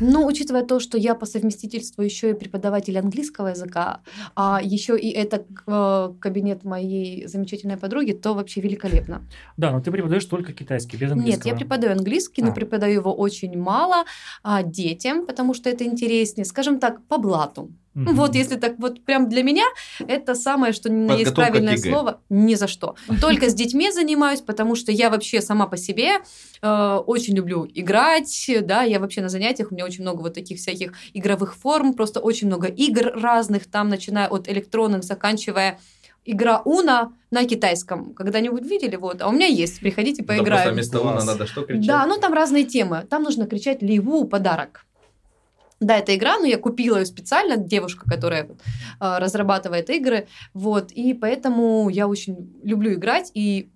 [0.00, 4.00] Ну, учитывая то, что я по совместительству еще и преподаватель английского языка,
[4.34, 9.22] а еще и это э, кабинет моей замечательной подруги, то вообще великолепно.
[9.56, 11.44] Да, но ты преподаешь только китайский, без английского.
[11.44, 12.46] Нет, я преподаю английский, а.
[12.46, 14.04] но преподаю его очень мало
[14.42, 17.70] а, детям, потому что это интереснее, скажем так, по блату.
[17.94, 18.12] Mm-hmm.
[18.14, 19.64] Вот если так вот прям для меня,
[20.06, 22.20] это самое, что не есть правильное слово.
[22.30, 22.96] Ни за что.
[23.20, 26.20] Только с детьми занимаюсь, потому что я вообще сама по себе
[26.62, 30.58] э, очень люблю играть, да, я вообще на занятиях, у меня очень много вот таких
[30.58, 35.78] всяких игровых форм, просто очень много игр разных, там, начиная от электронных, заканчивая
[36.24, 38.14] игра Уна на китайском.
[38.14, 38.96] Когда-нибудь видели?
[38.96, 39.22] Вот.
[39.22, 39.80] А у меня есть.
[39.80, 40.46] Приходите, поиграем.
[40.46, 41.86] Да, просто вместо Уна надо что кричать?
[41.86, 43.06] Да, ну там разные темы.
[43.08, 44.86] Там нужно кричать Ливу подарок.
[45.82, 48.48] Да, это игра, но я купила ее специально, девушка, которая э,
[49.00, 53.68] разрабатывает игры, вот, и поэтому я очень люблю играть, и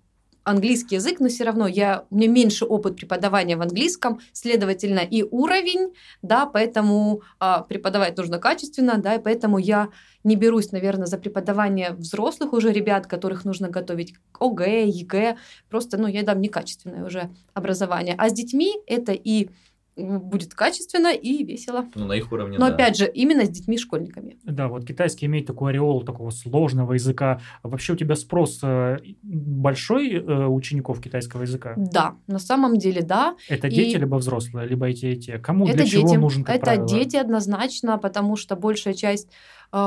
[0.45, 5.23] английский язык, но все равно я, у меня меньше опыт преподавания в английском, следовательно, и
[5.23, 9.89] уровень, да, поэтому а, преподавать нужно качественно, да, и поэтому я
[10.23, 15.35] не берусь, наверное, за преподавание взрослых уже ребят, которых нужно готовить к ОГЭ, ЕГЭ,
[15.69, 18.15] просто, ну, я дам некачественное уже образование.
[18.17, 19.49] А с детьми это и
[19.97, 21.85] будет качественно и весело.
[21.95, 22.73] Ну, на их уровне, Но да.
[22.73, 24.37] опять же, именно с детьми-школьниками.
[24.43, 27.41] Да, вот китайский имеет такой ореол такого сложного языка.
[27.63, 31.73] Вообще у тебя спрос э, большой э, учеников китайского языка?
[31.77, 33.35] Да, на самом деле да.
[33.49, 33.99] Это дети, и...
[33.99, 35.39] либо взрослые, либо эти и те?
[35.39, 35.95] Кому, это для дети.
[35.95, 36.87] чего нужен, как Это правило?
[36.87, 39.29] дети однозначно, потому что большая часть
[39.71, 39.77] э,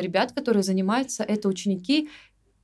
[0.00, 2.08] ребят, которые занимаются, это ученики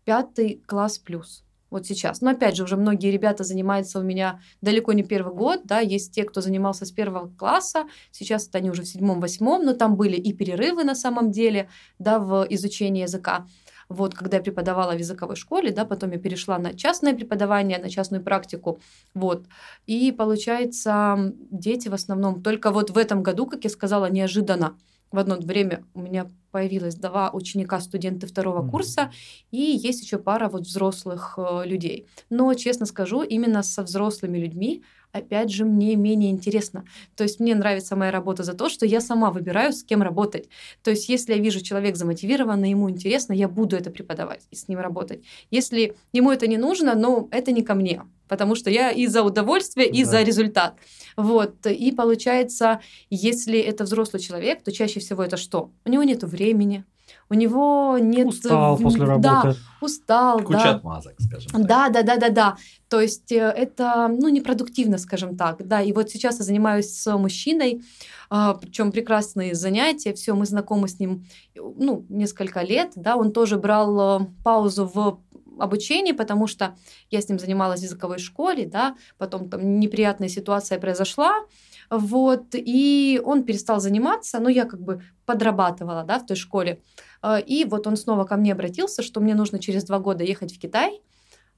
[0.04, 2.20] пятый класс плюс вот сейчас.
[2.20, 6.12] Но опять же, уже многие ребята занимаются у меня далеко не первый год, да, есть
[6.12, 10.16] те, кто занимался с первого класса, сейчас это они уже в седьмом-восьмом, но там были
[10.16, 13.46] и перерывы на самом деле, да, в изучении языка.
[13.88, 17.88] Вот, когда я преподавала в языковой школе, да, потом я перешла на частное преподавание, на
[17.88, 18.80] частную практику,
[19.14, 19.46] вот.
[19.86, 24.76] И получается, дети в основном только вот в этом году, как я сказала, неожиданно,
[25.12, 28.70] в одно время у меня появилось два ученика, студенты второго mm-hmm.
[28.70, 29.12] курса,
[29.50, 32.06] и есть еще пара вот взрослых э, людей.
[32.30, 34.82] Но, честно скажу, именно со взрослыми людьми,
[35.12, 36.84] опять же, мне менее интересно.
[37.16, 40.48] То есть мне нравится моя работа за то, что я сама выбираю, с кем работать.
[40.82, 44.68] То есть если я вижу, человек замотивирован, ему интересно, я буду это преподавать и с
[44.68, 45.22] ним работать.
[45.50, 49.22] Если ему это не нужно, ну, это не ко мне потому что я и за
[49.22, 50.10] удовольствие, и да.
[50.10, 50.74] за результат.
[51.16, 51.64] Вот.
[51.66, 55.70] И получается, если это взрослый человек, то чаще всего это что?
[55.84, 56.84] У него нет времени,
[57.28, 58.28] у него нет...
[58.28, 59.22] Устал после работы.
[59.22, 60.74] Да, устал, Куча да.
[60.76, 61.66] отмазок, скажем так.
[61.66, 62.56] Да, да, да, да, да.
[62.88, 65.66] То есть э, это, ну, непродуктивно, скажем так.
[65.66, 67.82] Да, и вот сейчас я занимаюсь с мужчиной,
[68.30, 73.56] а, причем прекрасные занятия, все, мы знакомы с ним, ну, несколько лет, да, он тоже
[73.56, 75.20] брал э, паузу в
[75.58, 76.76] обучении, потому что
[77.10, 81.44] я с ним занималась в языковой школе, да, потом там неприятная ситуация произошла,
[81.90, 86.80] вот, и он перестал заниматься, но я как бы подрабатывала, да, в той школе,
[87.22, 90.54] а, и вот он снова ко мне обратился, что мне нужно через два года ехать
[90.54, 91.00] в Китай,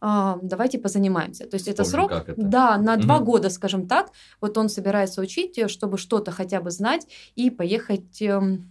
[0.00, 1.46] а, давайте позанимаемся.
[1.46, 2.34] То есть Вспомним, это срок, это.
[2.36, 3.02] да, на угу.
[3.02, 4.10] два года, скажем так.
[4.40, 8.70] Вот он собирается учить, э, чтобы что-то хотя бы знать и поехать эм,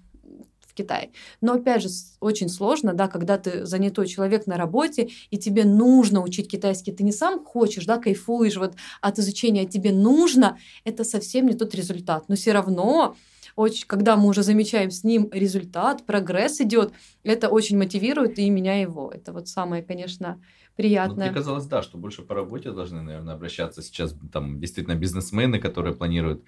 [0.78, 1.12] Китай.
[1.42, 6.22] Но опять же, очень сложно, да, когда ты занятой человек на работе, и тебе нужно
[6.22, 11.04] учить китайский, ты не сам хочешь, да, кайфуешь вот от изучения, а тебе нужно, это
[11.04, 12.30] совсем не тот результат.
[12.30, 13.16] Но все равно
[13.56, 18.80] очень, когда мы уже замечаем с ним результат, прогресс идет, это очень мотивирует и меня
[18.80, 19.12] его.
[19.12, 20.40] Это вот самое, конечно,
[20.76, 21.26] приятное.
[21.26, 25.60] Ну, мне казалось, да, что больше по работе должны, наверное, обращаться сейчас там действительно бизнесмены,
[25.60, 26.44] которые планируют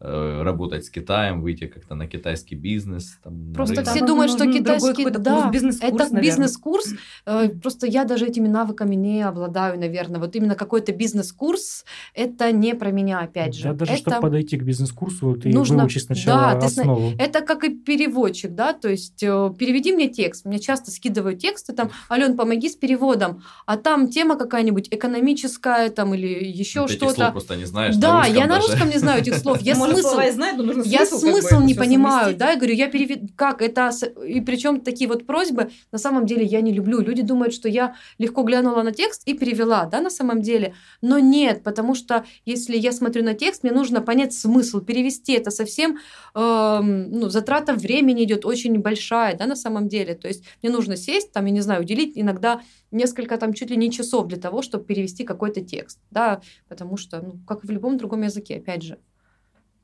[0.00, 3.18] работать с Китаем, выйти как-то на китайский бизнес.
[3.22, 6.94] Там, просто все думают, что китайский да, бизнес-курс, это бизнес-курс.
[7.26, 10.18] Э, просто я даже этими навыками не обладаю, наверное.
[10.18, 11.84] Вот именно какой-то бизнес-курс
[12.14, 13.64] это не про меня, опять же.
[13.64, 14.00] Да, даже это...
[14.00, 17.10] чтобы подойти к бизнес-курсу, ты нужно выучить сначала да, основу.
[17.10, 17.22] Ты...
[17.22, 20.44] Это как и переводчик, да, то есть э, переведи мне текст.
[20.44, 26.14] Мне часто скидывают тексты там, Ален, помоги с переводом, а там тема какая-нибудь экономическая там
[26.14, 27.14] или еще что-то.
[27.14, 27.96] Слов просто не знаешь.
[27.96, 28.48] Да, на я даже.
[28.48, 29.60] на русском не знаю этих слов.
[29.60, 30.20] Я смысл...
[30.32, 33.62] знаю, но нужно Я смысл, как бы, не понимаю, да, я говорю, я переведу, как?
[33.62, 33.90] Это,
[34.26, 37.00] и причем такие вот просьбы, на самом деле я не люблю.
[37.00, 41.18] Люди думают, что я легко глянула на текст и перевела, да, на самом деле, но
[41.18, 45.98] нет, потому что если я смотрю на текст, мне нужно понять смысл, перевести это совсем,
[46.34, 50.96] э, ну, затрата времени идет очень большая, да, на самом деле, то есть мне нужно
[50.96, 52.60] сесть, там, я не знаю, уделить иногда
[52.90, 57.20] несколько там чуть ли не часов для того, чтобы перевести какой-то текст, да, потому что,
[57.20, 58.98] ну, как в любом другом языке, опять же.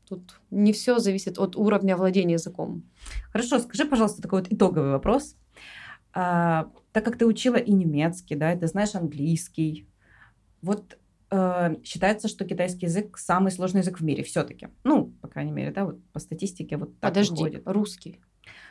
[0.09, 2.85] Тут не все зависит от уровня владения языком.
[3.33, 5.37] Хорошо, скажи, пожалуйста, такой вот итоговый вопрос.
[6.13, 9.89] А, так как ты учила и немецкий, да, и ты знаешь английский,
[10.63, 10.97] вот
[11.31, 14.69] э, считается, что китайский язык самый сложный язык в мире все-таки.
[14.85, 17.63] Ну, по крайней мере, да, вот по статистике вот так Подожди, выходит.
[17.67, 18.21] русский.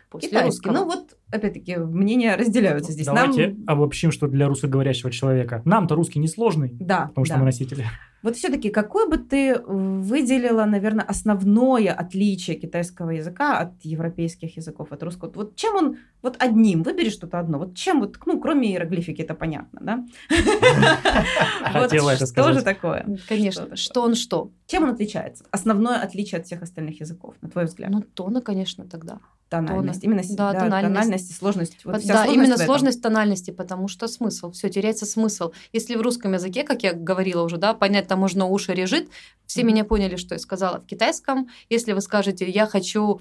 [0.10, 0.70] После Китайский.
[0.70, 0.74] Русского.
[0.74, 3.06] Ну вот, опять-таки, мнения разделяются здесь.
[3.06, 3.64] Давайте Нам...
[3.68, 5.62] обобщим, что для русскоговорящего человека.
[5.66, 7.40] Нам-то русский не сложный, да, потому что да.
[7.40, 7.86] мы носители.
[8.26, 15.04] Вот все-таки какое бы ты выделила, наверное, основное отличие китайского языка от европейских языков, от
[15.04, 15.32] русского?
[15.36, 19.36] Вот чем он, вот одним, выбери что-то одно, вот чем вот, ну, кроме иероглифики, это
[19.36, 20.06] понятно, да?
[21.72, 22.52] Хотела это сказать.
[22.52, 23.06] Что же такое?
[23.30, 24.50] Конечно, что он что?
[24.66, 25.46] Чем он отличается?
[25.52, 27.92] Основное отличие от всех остальных языков, на твой взгляд?
[27.92, 29.20] Ну, тона, конечно, тогда.
[29.50, 30.04] Тональность.
[30.04, 31.25] Именно да, тональность.
[31.26, 31.86] Тональность и сложность.
[31.86, 35.52] Вот да, сложность именно сложность тональности, потому что смысл, все, теряется смысл.
[35.74, 39.08] Если в русском языке, как я говорила уже, да, понять там можно уши режет,
[39.46, 39.66] все mm-hmm.
[39.66, 41.50] меня поняли, что я сказала в китайском.
[41.70, 43.20] Если вы скажете «я хочу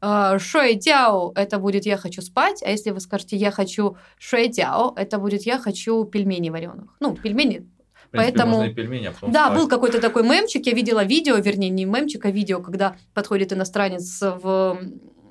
[0.00, 4.48] э, шуэй дяо», это будет «я хочу спать», а если вы скажете «я хочу шуэй
[4.48, 6.96] дяо», это будет «я хочу пельменей вареных».
[7.00, 7.66] Ну, пельмени
[8.10, 9.58] принципе, Поэтому, и пельмени, а да, спать.
[9.58, 14.20] был какой-то такой мемчик, я видела видео, вернее, не мемчик, а видео, когда подходит иностранец
[14.20, 14.78] в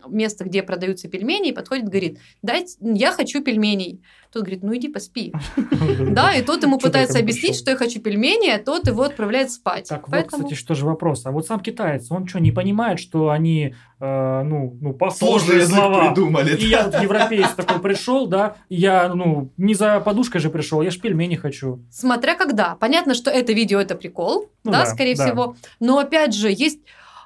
[0.10, 4.02] место, где продаются пельмени, и подходит, говорит, дайте, я хочу пельменей.
[4.32, 5.34] Тот говорит, ну иди поспи.
[6.12, 9.88] Да, и тот ему пытается объяснить, что я хочу пельмени, а тот его отправляет спать.
[9.88, 11.26] Так вот, кстати, что же вопрос.
[11.26, 16.08] А вот сам китаец, он что, не понимает, что они, э, ну, ну, похожие слова?
[16.08, 16.56] придумали.
[16.58, 21.00] И я европеец такой пришел, да, я, ну, не за подушкой же пришел, я ж
[21.00, 21.80] пельмени хочу.
[21.92, 22.76] Смотря когда.
[22.76, 25.56] Понятно, что это видео, это прикол, ну да, скорее всего.
[25.80, 26.80] Но опять же, есть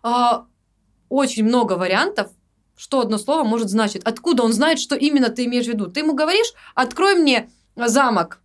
[0.03, 0.45] а,
[1.09, 2.31] очень много вариантов,
[2.83, 4.03] что одно слово может значить.
[4.03, 5.87] Откуда он знает, что именно ты имеешь в виду?
[5.87, 8.41] Ты ему говоришь, открой мне замок.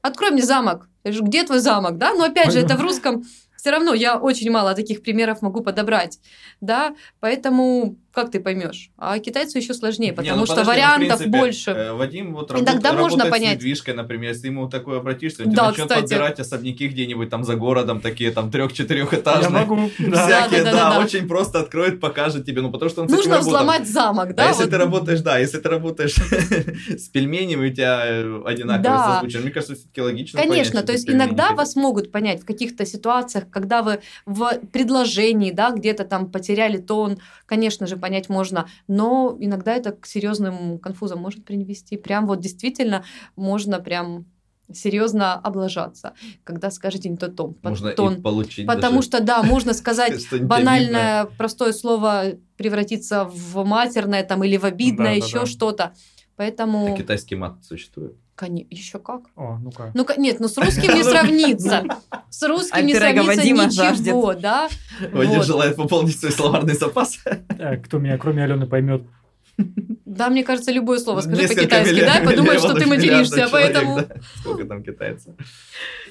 [0.00, 0.88] Открой мне замок.
[1.04, 2.14] Где твой замок, да?
[2.14, 3.24] Но опять же, это в русском
[3.58, 6.18] все равно я очень мало таких примеров могу подобрать,
[6.62, 8.90] да, поэтому как ты поймешь?
[8.98, 11.70] А китайцу еще сложнее, потому Не, ну, что подожди, ну, вариантов принципе, больше.
[11.70, 13.52] Э, Вадим вот работ, Иногда можно понять.
[13.52, 16.02] с недвижкой, например, если ему такое обратишься, он да, начнет кстати.
[16.02, 19.42] подбирать особняки где-нибудь там за городом, такие там трех-четырехэтажные.
[19.42, 20.26] Я могу, да.
[20.26, 23.38] Всякие, да, да, да, да, очень просто откроет, покажет тебе, ну потому что он Нужно
[23.38, 24.46] взломать замок, да?
[24.46, 26.14] А если ты работаешь, да, если ты работаешь
[26.88, 28.02] с пельменями, у тебя
[28.46, 29.14] одинаковые да.
[29.14, 33.44] созвучие, мне кажется, все-таки логично Конечно, то есть иногда вас могут понять в каких-то ситуациях,
[33.50, 39.74] когда вы в предложении, да, где-то там потеряли тон, конечно же, понять можно, но иногда
[39.74, 41.96] это к серьезным конфузам может привести.
[41.96, 43.04] Прям вот действительно
[43.36, 44.26] можно прям
[44.72, 47.56] серьезно облажаться, когда скажете не тот тон.
[47.62, 48.14] Можно тон.
[48.14, 49.08] И получить Потому даже...
[49.08, 55.46] что, да, можно сказать банальное, простое слово превратиться в матерное там, или в обидное, еще
[55.46, 55.94] что-то.
[56.36, 56.94] Поэтому...
[56.94, 58.16] А китайский мат существует?
[58.34, 59.22] Конечно, еще как?
[59.36, 59.90] О, ну-ка.
[59.94, 61.84] Ну нет, ну с русским не сравнится.
[62.30, 64.68] С русским не сравнится ничего, да?
[65.12, 67.18] Вадим желает пополнить свой словарный запас.
[67.84, 69.02] Кто меня, кроме Алены, поймет?
[70.04, 74.00] Да, мне кажется, любое слово скажи по-китайски, да, подумай, что ты материшься, поэтому...
[74.40, 75.34] Сколько там китайцев.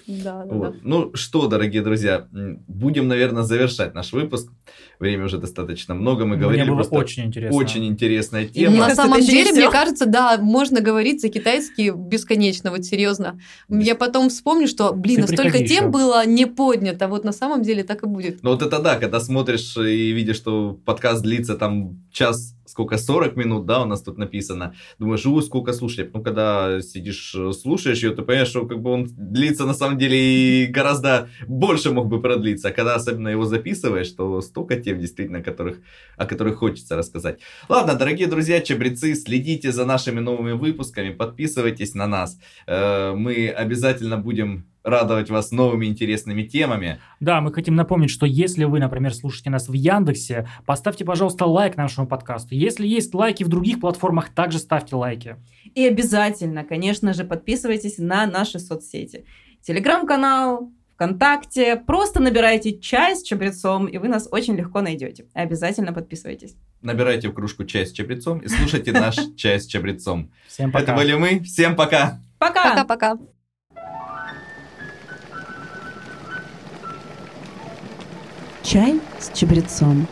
[0.08, 0.74] Да, да, да.
[0.82, 4.52] Ну что, дорогие друзья, будем, наверное, завершать наш выпуск.
[5.00, 6.64] Время уже достаточно много, мы говорили.
[6.64, 7.58] Мне было очень интересно.
[7.58, 8.78] Очень интересная тема.
[8.78, 13.39] На самом деле, мне кажется, да, можно говорить за-китайски бесконечно, вот серьезно.
[13.70, 18.04] Я потом вспомню, что, блин, настолько тем было не поднято, вот на самом деле так
[18.04, 18.42] и будет.
[18.42, 23.36] Ну вот это да, когда смотришь и видишь, что подкаст длится там час сколько, 40
[23.36, 24.74] минут, да, у нас тут написано.
[24.97, 26.13] Думаешь, у, сколько слушать.
[26.13, 30.17] Ну, когда сидишь, слушаешь ее, ты понимаешь, что как бы он длится на самом деле
[30.17, 32.69] и гораздо больше мог бы продлиться.
[32.69, 35.78] А когда особенно его записываешь, то столько тем действительно, которых,
[36.17, 37.39] о которых хочется рассказать.
[37.69, 42.39] Ладно, дорогие друзья, чабрецы, следите за нашими новыми выпусками, подписывайтесь на нас.
[42.67, 47.00] Э, мы обязательно будем радовать вас новыми интересными темами.
[47.20, 51.78] Да, мы хотим напомнить, что если вы, например, слушаете нас в Яндексе, поставьте, пожалуйста, лайк
[51.78, 52.56] нашему подкасту.
[52.56, 55.38] Если есть лайки в других платформах, также ставьте лайки.
[55.76, 59.26] И обязательно, конечно же, подписывайтесь на наши соцсети.
[59.62, 61.76] Телеграм-канал, ВКонтакте.
[61.76, 65.26] Просто набирайте чай с чабрецом, и вы нас очень легко найдете.
[65.34, 66.56] Обязательно подписывайтесь.
[66.82, 70.32] Набирайте в кружку чай с чабрецом и слушайте наш чай с чабрецом.
[70.48, 70.84] Всем пока.
[70.84, 71.40] Это были мы.
[71.42, 72.20] Всем пока.
[72.38, 72.70] Пока.
[72.70, 73.18] Пока-пока.
[78.64, 80.07] Чай с чабрецом.